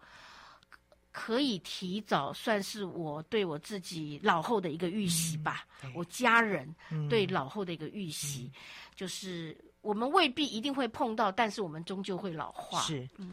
[1.10, 5.64] 可以提早算是我对我自己老后的一个预习吧。
[5.82, 6.68] 嗯、我家人
[7.08, 8.60] 对老后的一个预习，嗯、
[8.94, 12.82] 就是我们未必一定会碰到，但是我们终究会老化。
[12.82, 13.32] 是，嗯。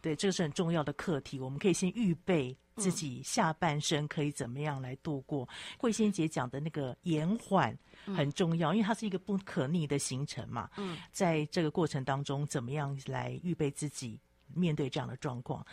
[0.00, 1.38] 对，这个是很重要的课题。
[1.38, 5.44] 我们可以先预备自己下半生可以怎么样来度过。
[5.44, 5.48] 嗯、
[5.78, 7.76] 慧仙姐讲的那个延缓
[8.06, 10.70] 很重要，嗯、因为它是一个不可逆的行程嘛。
[10.76, 14.18] 嗯，在这个过程当中，怎么样来预备自己
[14.54, 15.64] 面对这样的状况？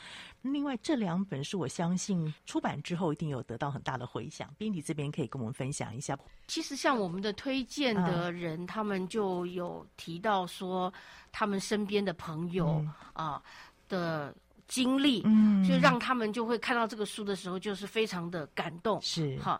[0.42, 4.54] 另外，这两本书我相信出版之后一定有得到很大的回响。
[4.58, 6.18] 编辑这边可以跟我们分享一下。
[6.48, 10.94] 其实，像我们的推荐的人，嗯、他们就有提到说，
[11.32, 13.44] 他们身边的朋友、嗯、啊。
[13.88, 14.36] 的
[14.68, 19.40] 经历，嗯，就让他们就会看到这个书的时候，就是非常的感动，是。
[19.40, 19.60] 哈，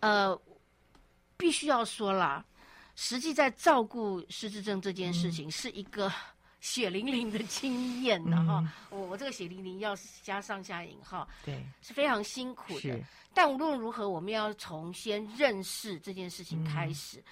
[0.00, 0.38] 呃，
[1.36, 2.44] 必须要说啦，
[2.96, 6.12] 实际在照顾失智症这件事情是一个
[6.60, 13.00] 血淋淋的经验的哈，嗯、我我这个血淋淋要加上下引号，对，是非常辛苦的。
[13.32, 17.18] 但无论如何，我们要从先认识这件事情开始。
[17.18, 17.24] 嗯、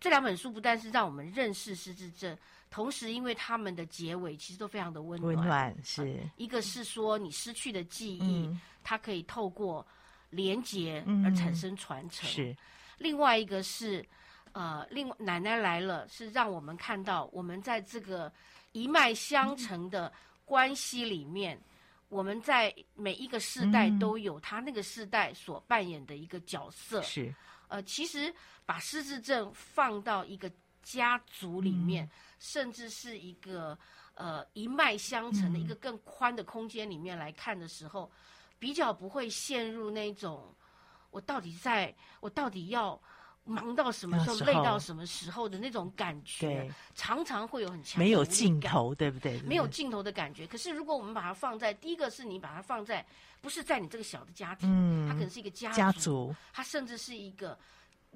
[0.00, 2.36] 这两本书不但是让我们认识失智症。
[2.70, 5.34] 同时因为他们的结尾其实都非常的温暖。
[5.34, 9.86] 温暖是、呃、一个是说你失去的记忆，嗯、它可以透过
[10.30, 12.28] 连接而产生传承。
[12.28, 12.56] 嗯、是，
[12.98, 14.06] 另外一个是
[14.52, 18.32] 呃，另外奶奶来了是让我们看到我们在这个
[18.72, 20.12] 一脉相承的
[20.44, 21.56] 关系里面。
[21.56, 21.62] 嗯
[22.08, 27.02] 我们在每一个世代都有他那个世代所扮演的一个角色。
[27.02, 27.34] 是，
[27.66, 28.32] 呃，其实
[28.64, 30.48] 把失智症放到一个
[30.86, 33.76] 家族里面，嗯、甚至是一个
[34.14, 38.10] 呃一脉相承的一个更宽的空间里面来看的时候，嗯、
[38.60, 40.54] 比较不会陷入那种
[41.10, 42.98] 我到底在我到底要。
[43.48, 49.40] 忙到什么时候，累到什么时候的那种感觉，常常会有很强，没有尽头，对不对？
[49.42, 50.44] 没有尽头的感觉。
[50.48, 53.06] 可是如果我们把它放在第一个，是你把它放在，
[53.40, 57.56] 不是在你这个小的家庭，嗯，它可能是一个家族，家族，它甚至是一个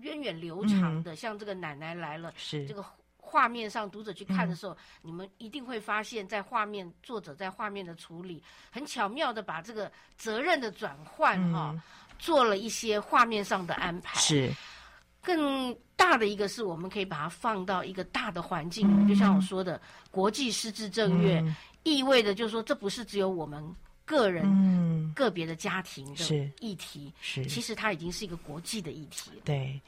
[0.00, 2.66] 源远流长的，像这个奶奶来了，是。
[2.66, 2.84] 这个
[3.16, 11.80] 画面上读者去看的时候，你们一定会发现，在画面作者在画面的处理，很巧妙的把这个责任的转换哈，
[12.18, 14.52] 做了一些画面上的安排，是。
[15.22, 19.78] 更大的一个是我们可以把它放到一个大的环境，嗯、就像我说的，
[20.10, 23.62] 国际失智正月，嗯、意味着就是说，这不是只有我们
[24.10, 29.42] 个人、嗯、个别的家庭的议题，是，是其实它已经是一个国际的议题了。
[29.44, 29.80] 对。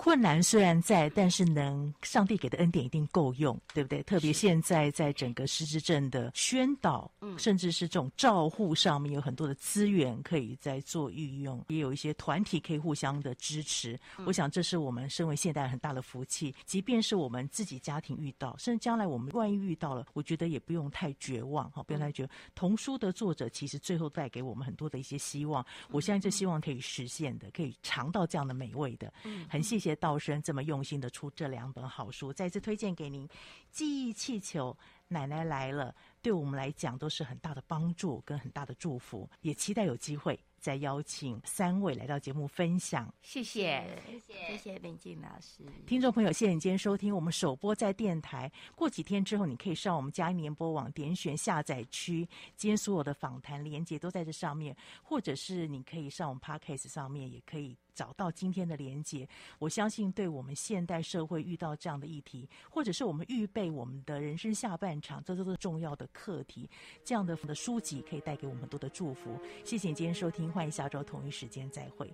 [0.00, 4.02] 困难虽然在，但是能上帝给的恩典一定够用，对不对？
[4.04, 13.92] 特别现在在整个失智症的宣导，嗯，甚至是这种照护上面有很多的资源可以在做运用，也有一些团体可以互相的支持。
[14.16, 16.54] 嗯、我想这是我们身为现代人很大的福气。
[16.64, 22.32] 即便是我们自己家庭遇到，甚至将来我们万一遇到了，我觉得也不用太绝望，哈，不用太绝望。
[22.54, 29.12] 童书的作者其实最后带给我们很多的一些希望，我相信这希望可以实现的，可以尝到这样的美味的。
[29.24, 29.89] 嗯，很谢谢。
[29.96, 33.28] 道生这么用心的出这两本好书，再次推荐给您。
[33.70, 34.76] 记忆气球，
[35.08, 43.12] 奶奶来了，对我们来讲都是很大的帮助跟很大的祝福，也期待有机会再邀请三位来到节目分享。
[43.22, 45.62] 谢谢，谢谢，谢谢林静老师。
[45.86, 48.50] 听众朋友，谢谢你今天收听我们首播在电台。
[48.74, 57.76] 过几天之后，你可以上我们嘉音联播网点选下载区，今天所有的访谈连接都在这上面，或者是你可以上我们 Podcast 上面也可以。
[57.94, 59.28] 找到今天的连接，
[59.58, 66.68] 我相信对我们现代社会遇到这样的议题，或者是我们预备我们的人生下半场，这都是重要的课题。
[67.04, 69.38] 这样的的书籍可以带给我们多的祝福。
[69.64, 72.12] 谢谢你今天收听，欢迎下周同一时间再会。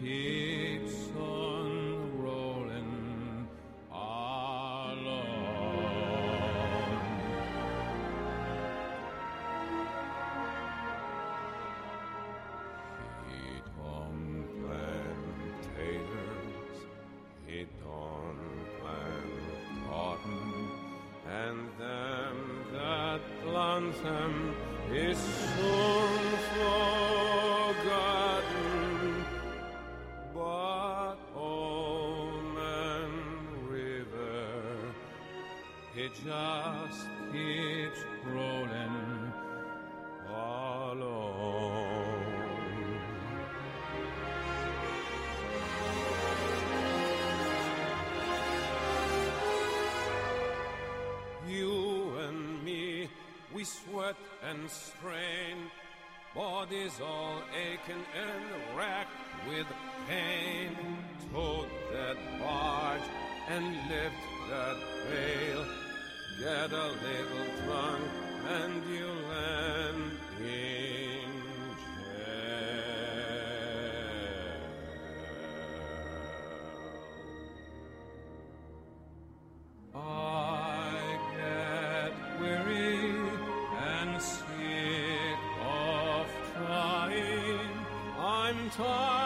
[0.00, 0.39] make.
[36.24, 39.32] Just keeps rolling
[40.28, 41.40] along.
[51.48, 53.08] You and me,
[53.54, 55.70] we sweat and strain,
[56.34, 59.10] bodies all aching and racked
[59.48, 59.66] with
[60.06, 60.76] pain.
[61.32, 63.00] Tote that barge
[63.48, 64.76] and lift that
[65.08, 65.89] bale.
[66.40, 68.02] Get a little drunk
[68.48, 71.30] and you land in
[71.84, 72.40] jail.
[79.94, 79.98] I
[81.36, 83.04] get weary
[83.92, 87.70] and sick of trying.
[88.18, 89.19] I'm tired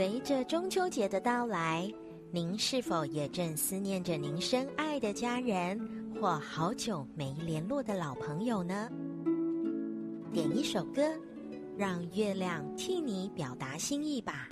[0.00, 1.86] 随着中秋节的到来，
[2.30, 5.78] 您是否也正思念着您深爱的家人，
[6.18, 8.88] 或好久没联络的老朋友呢？
[10.32, 11.02] 点一首歌，
[11.76, 14.48] 让月亮替你表达心意吧。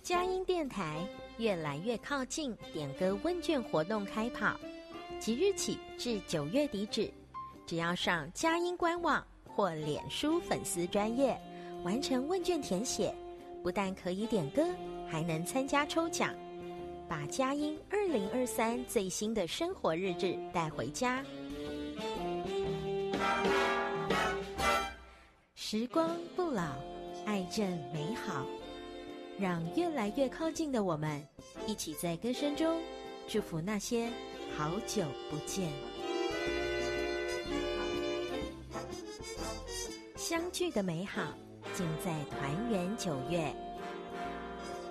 [0.00, 1.04] 佳音电台
[1.38, 4.56] 越来越靠近点歌问卷活动开跑，
[5.18, 7.10] 即日起至九月底止，
[7.66, 9.26] 只要上佳音官网
[9.58, 11.36] 或脸书粉丝专业
[11.82, 13.12] 完成问卷填写，
[13.60, 14.64] 不但可以点歌，
[15.08, 16.32] 还能参加抽奖，
[17.08, 21.24] 把佳音二零二三最新的生活日志带回家。
[25.56, 26.76] 时光不老，
[27.26, 28.46] 爱正美好。
[29.40, 31.20] 让越来越靠近的我们，
[31.66, 32.80] 一起在歌声中
[33.26, 34.08] 祝福那些
[34.56, 35.68] 好久不见。
[40.28, 41.22] 相聚的美好，
[41.72, 43.50] 尽在团圆九月。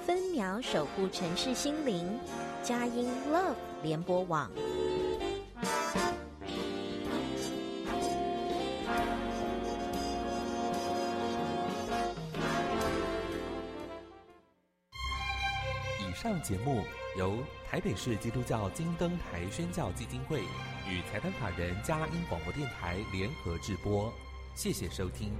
[0.03, 2.19] 分秒守护城市心灵，
[2.63, 4.49] 佳音 Love 联播网。
[15.99, 16.81] 以上节目
[17.15, 17.37] 由
[17.69, 20.41] 台北市基督教金灯台宣教基金会
[20.89, 24.11] 与财团法人佳音广播电台联合制播，
[24.57, 25.31] 谢谢收听。